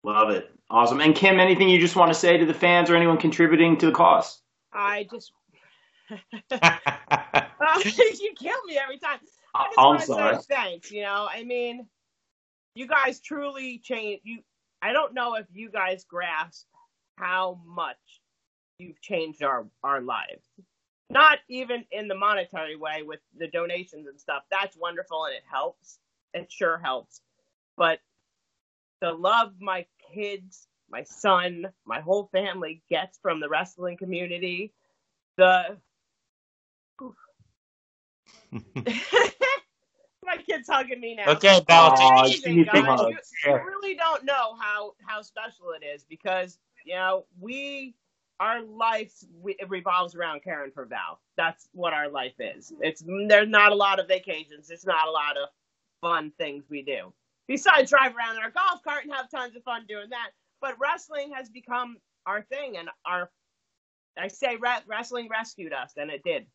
Love 0.03 0.29
it. 0.29 0.51
Awesome. 0.69 1.01
And 1.01 1.15
Kim, 1.15 1.39
anything 1.39 1.67
you 1.67 1.79
just 1.79 1.95
want 1.95 2.13
to 2.13 2.19
say 2.19 2.37
to 2.37 2.45
the 2.45 2.53
fans 2.53 2.89
or 2.89 2.95
anyone 2.95 3.17
contributing 3.17 3.77
to 3.77 3.87
the 3.87 3.91
cause? 3.91 4.41
I 4.71 5.07
just 5.11 5.31
you 6.11 8.33
kill 8.37 8.63
me 8.65 8.77
every 8.77 8.97
time. 8.97 9.19
I 9.55 9.65
just 9.65 9.79
I'm 9.79 9.85
want 9.85 9.99
to 10.01 10.05
sorry. 10.05 10.35
say 10.37 10.43
thanks. 10.47 10.91
You 10.91 11.01
know, 11.01 11.27
I 11.29 11.43
mean, 11.43 11.87
you 12.75 12.87
guys 12.87 13.19
truly 13.19 13.79
changed. 13.83 14.21
You, 14.25 14.39
I 14.81 14.93
don't 14.93 15.13
know 15.13 15.35
if 15.35 15.45
you 15.53 15.69
guys 15.69 16.05
grasp 16.05 16.65
how 17.17 17.59
much 17.65 17.97
you've 18.79 19.01
changed 19.01 19.43
our 19.43 19.67
our 19.83 20.01
lives. 20.01 20.47
Not 21.09 21.39
even 21.49 21.85
in 21.91 22.07
the 22.07 22.15
monetary 22.15 22.77
way 22.77 23.03
with 23.03 23.19
the 23.37 23.47
donations 23.47 24.07
and 24.07 24.19
stuff. 24.19 24.43
That's 24.49 24.77
wonderful 24.77 25.25
and 25.25 25.35
it 25.35 25.43
helps. 25.49 25.99
It 26.33 26.49
sure 26.51 26.77
helps. 26.77 27.21
But 27.77 27.99
the 29.01 29.11
love 29.11 29.53
my 29.59 29.85
kids, 30.13 30.67
my 30.89 31.03
son, 31.03 31.67
my 31.85 31.99
whole 31.99 32.29
family 32.31 32.81
gets 32.89 33.19
from 33.21 33.41
the 33.41 33.49
wrestling 33.49 33.97
community, 33.97 34.73
the 35.37 35.77
my 40.25 40.37
kid's 40.37 40.67
hugging 40.69 40.99
me 40.99 41.15
now. 41.15 41.31
okay, 41.31 41.61
Val. 41.67 41.93
Aw, 41.97 42.23
take- 42.23 42.45
you 42.45 42.63
Amazing, 42.63 42.65
guys. 42.65 42.99
You, 42.99 43.17
you 43.45 43.55
really 43.55 43.95
don't 43.95 44.23
know 44.23 44.55
how 44.59 44.93
how 45.05 45.21
special 45.21 45.71
it 45.79 45.85
is 45.85 46.03
because 46.03 46.59
you 46.85 46.95
know 46.95 47.25
we 47.39 47.95
our 48.39 48.61
life 48.61 49.13
we, 49.39 49.55
it 49.59 49.69
revolves 49.69 50.15
around 50.15 50.43
caring 50.43 50.71
for 50.71 50.85
Val. 50.85 51.19
That's 51.37 51.67
what 51.73 51.93
our 51.93 52.09
life 52.09 52.33
is. 52.39 52.73
It's 52.81 53.03
there's 53.27 53.49
not 53.49 53.71
a 53.71 53.75
lot 53.75 53.99
of 53.99 54.07
vacations. 54.07 54.69
It's 54.69 54.85
not 54.85 55.07
a 55.07 55.11
lot 55.11 55.37
of 55.37 55.49
fun 56.01 56.31
things 56.37 56.65
we 56.69 56.81
do 56.81 57.13
besides 57.47 57.89
drive 57.89 58.15
around 58.15 58.37
in 58.37 58.43
our 58.43 58.49
golf 58.51 58.81
cart 58.83 59.03
and 59.03 59.13
have 59.13 59.29
tons 59.29 59.55
of 59.55 59.63
fun 59.63 59.85
doing 59.87 60.09
that. 60.09 60.29
But 60.61 60.75
wrestling 60.79 61.31
has 61.35 61.49
become 61.49 61.97
our 62.25 62.43
thing, 62.43 62.77
and 62.77 62.89
our 63.05 63.29
I 64.17 64.27
say 64.27 64.57
re- 64.57 64.83
wrestling 64.87 65.27
rescued 65.29 65.73
us, 65.73 65.93
and 65.97 66.11
it 66.11 66.21
did 66.23 66.45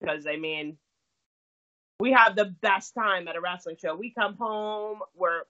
because 0.00 0.26
I 0.26 0.36
mean 0.36 0.76
we 2.00 2.12
have 2.12 2.36
the 2.36 2.46
best 2.62 2.94
time 2.94 3.26
at 3.28 3.36
a 3.36 3.40
wrestling 3.40 3.76
show. 3.80 3.94
We 3.94 4.10
come 4.10 4.36
home, 4.36 5.00
we're 5.16 5.42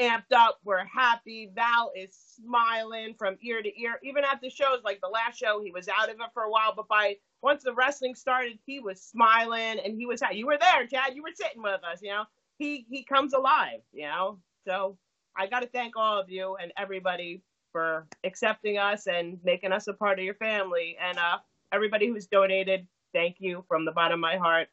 amped 0.00 0.32
up, 0.34 0.58
we're 0.64 0.84
happy. 0.84 1.50
Val 1.54 1.92
is 1.94 2.16
smiling 2.36 3.14
from 3.18 3.36
ear 3.42 3.62
to 3.62 3.80
ear. 3.80 4.00
Even 4.02 4.24
at 4.24 4.40
the 4.40 4.50
shows, 4.50 4.80
like 4.84 5.00
the 5.00 5.08
last 5.08 5.38
show, 5.38 5.60
he 5.62 5.70
was 5.70 5.88
out 5.88 6.08
of 6.08 6.16
it 6.16 6.30
for 6.32 6.44
a 6.44 6.50
while, 6.50 6.72
but 6.74 6.88
by 6.88 7.16
once 7.42 7.62
the 7.62 7.74
wrestling 7.74 8.14
started, 8.14 8.58
he 8.64 8.80
was 8.80 9.00
smiling 9.02 9.78
and 9.84 9.94
he 9.96 10.06
was 10.06 10.20
happy. 10.22 10.36
You 10.36 10.46
were 10.46 10.58
there, 10.58 10.86
Chad. 10.86 11.14
You 11.14 11.22
were 11.22 11.32
sitting 11.34 11.62
with 11.62 11.84
us. 11.84 12.00
You 12.02 12.10
know, 12.10 12.24
he 12.58 12.86
he 12.88 13.04
comes 13.04 13.34
alive. 13.34 13.80
You 13.92 14.06
know, 14.06 14.38
so 14.66 14.96
I 15.36 15.46
got 15.46 15.60
to 15.60 15.68
thank 15.68 15.96
all 15.96 16.18
of 16.18 16.30
you 16.30 16.56
and 16.60 16.72
everybody 16.78 17.42
for 17.72 18.06
accepting 18.24 18.78
us 18.78 19.06
and 19.06 19.38
making 19.44 19.72
us 19.72 19.88
a 19.88 19.92
part 19.92 20.18
of 20.18 20.24
your 20.24 20.34
family. 20.34 20.96
And 21.00 21.18
uh, 21.18 21.38
everybody 21.72 22.08
who's 22.08 22.26
donated, 22.26 22.86
thank 23.12 23.36
you 23.40 23.64
from 23.68 23.84
the 23.84 23.92
bottom 23.92 24.14
of 24.14 24.20
my 24.20 24.36
heart. 24.36 24.68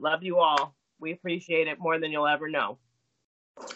Love 0.00 0.22
you 0.22 0.38
all. 0.38 0.74
We 0.98 1.12
appreciate 1.12 1.68
it 1.68 1.78
more 1.78 1.98
than 1.98 2.10
you'll 2.10 2.26
ever 2.26 2.48
know. 2.48 2.78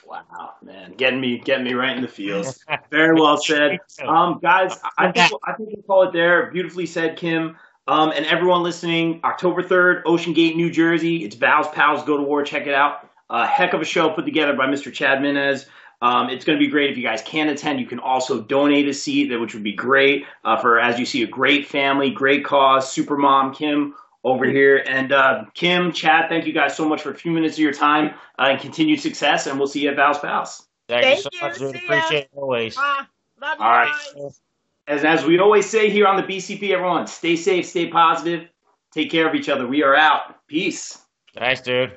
Wow, 0.06 0.54
man, 0.62 0.94
getting 0.96 1.20
me, 1.20 1.38
getting 1.38 1.64
me 1.64 1.74
right 1.74 1.94
in 1.94 2.00
the 2.00 2.08
feels. 2.08 2.64
Very 2.90 3.14
well 3.14 3.37
said, 3.37 3.78
um, 4.06 4.38
guys. 4.42 4.78
I 4.96 5.12
think 5.12 5.32
I 5.44 5.52
think 5.52 5.70
we'll 5.72 5.82
call 5.82 6.02
it 6.04 6.12
there. 6.12 6.50
Beautifully 6.50 6.87
said, 6.87 7.16
Kim. 7.18 7.56
Um, 7.87 8.12
and 8.12 8.24
everyone 8.24 8.62
listening, 8.62 9.20
October 9.24 9.62
third, 9.62 10.02
Ocean 10.06 10.32
Gate, 10.32 10.56
New 10.56 10.70
Jersey. 10.70 11.24
It's 11.24 11.37
Val's 11.37 11.68
Pals 11.68 12.02
Go 12.04 12.16
to 12.16 12.22
War. 12.22 12.42
Check 12.42 12.66
it 12.66 12.74
out. 12.74 13.10
A 13.28 13.46
heck 13.46 13.74
of 13.74 13.82
a 13.82 13.84
show 13.84 14.08
put 14.08 14.24
together 14.24 14.54
by 14.54 14.66
Mr. 14.66 14.90
Chad 14.90 15.20
Minnes. 15.20 15.66
Um, 16.00 16.30
it's 16.30 16.44
going 16.44 16.58
to 16.58 16.64
be 16.64 16.70
great 16.70 16.90
if 16.90 16.96
you 16.96 17.02
guys 17.02 17.22
can 17.22 17.48
attend. 17.48 17.80
You 17.80 17.87
can 17.87 17.98
also 17.98 18.40
donate 18.40 18.88
a 18.88 18.94
seat, 18.94 19.38
which 19.38 19.54
would 19.54 19.62
be 19.62 19.72
great 19.72 20.24
uh, 20.44 20.56
for, 20.56 20.78
as 20.78 20.98
you 20.98 21.06
see, 21.06 21.22
a 21.22 21.26
great 21.26 21.66
family, 21.66 22.10
great 22.10 22.44
cause. 22.44 22.90
Super 22.90 23.16
mom 23.16 23.54
Kim 23.54 23.94
over 24.24 24.46
here, 24.46 24.82
and 24.87 25.12
uh, 25.12 25.44
Kim, 25.52 25.92
Chad, 25.92 26.28
thank 26.30 26.46
you 26.46 26.52
guys 26.52 26.76
so 26.76 26.88
much 26.88 27.02
for 27.02 27.10
a 27.10 27.14
few 27.14 27.30
minutes 27.30 27.56
of 27.56 27.60
your 27.60 27.72
time 27.72 28.14
uh, 28.38 28.48
and 28.48 28.60
continued 28.60 29.00
success. 29.00 29.46
And 29.46 29.58
we'll 29.58 29.68
see 29.68 29.82
you 29.82 29.90
at 29.90 29.96
Val's 29.96 30.18
Pals. 30.18 30.66
Thank, 30.88 31.04
Thank 31.04 31.16
you 31.16 31.22
so 31.22 31.28
you. 31.32 31.40
much. 31.42 31.58
Dude. 31.58 31.70
See 31.72 31.87
ya. 31.87 31.96
Appreciate 31.96 32.24
it 32.24 32.30
always. 32.34 32.74
Ah, 32.78 33.08
love 33.40 33.58
you 33.58 33.64
All 33.64 33.70
right. 33.70 33.92
guys. 34.16 34.40
As, 34.87 35.04
as 35.04 35.24
we 35.24 35.38
always 35.38 35.68
say 35.68 35.90
here 35.90 36.06
on 36.06 36.16
the 36.16 36.22
BCP, 36.22 36.70
everyone, 36.70 37.06
stay 37.06 37.37
safe, 37.37 37.66
stay 37.66 37.88
positive, 37.88 38.48
take 38.92 39.10
care 39.10 39.28
of 39.28 39.34
each 39.34 39.48
other. 39.48 39.66
We 39.66 39.82
are 39.82 39.94
out. 39.94 40.46
Peace. 40.46 40.98
Thanks, 41.34 41.62
dude. 41.62 41.92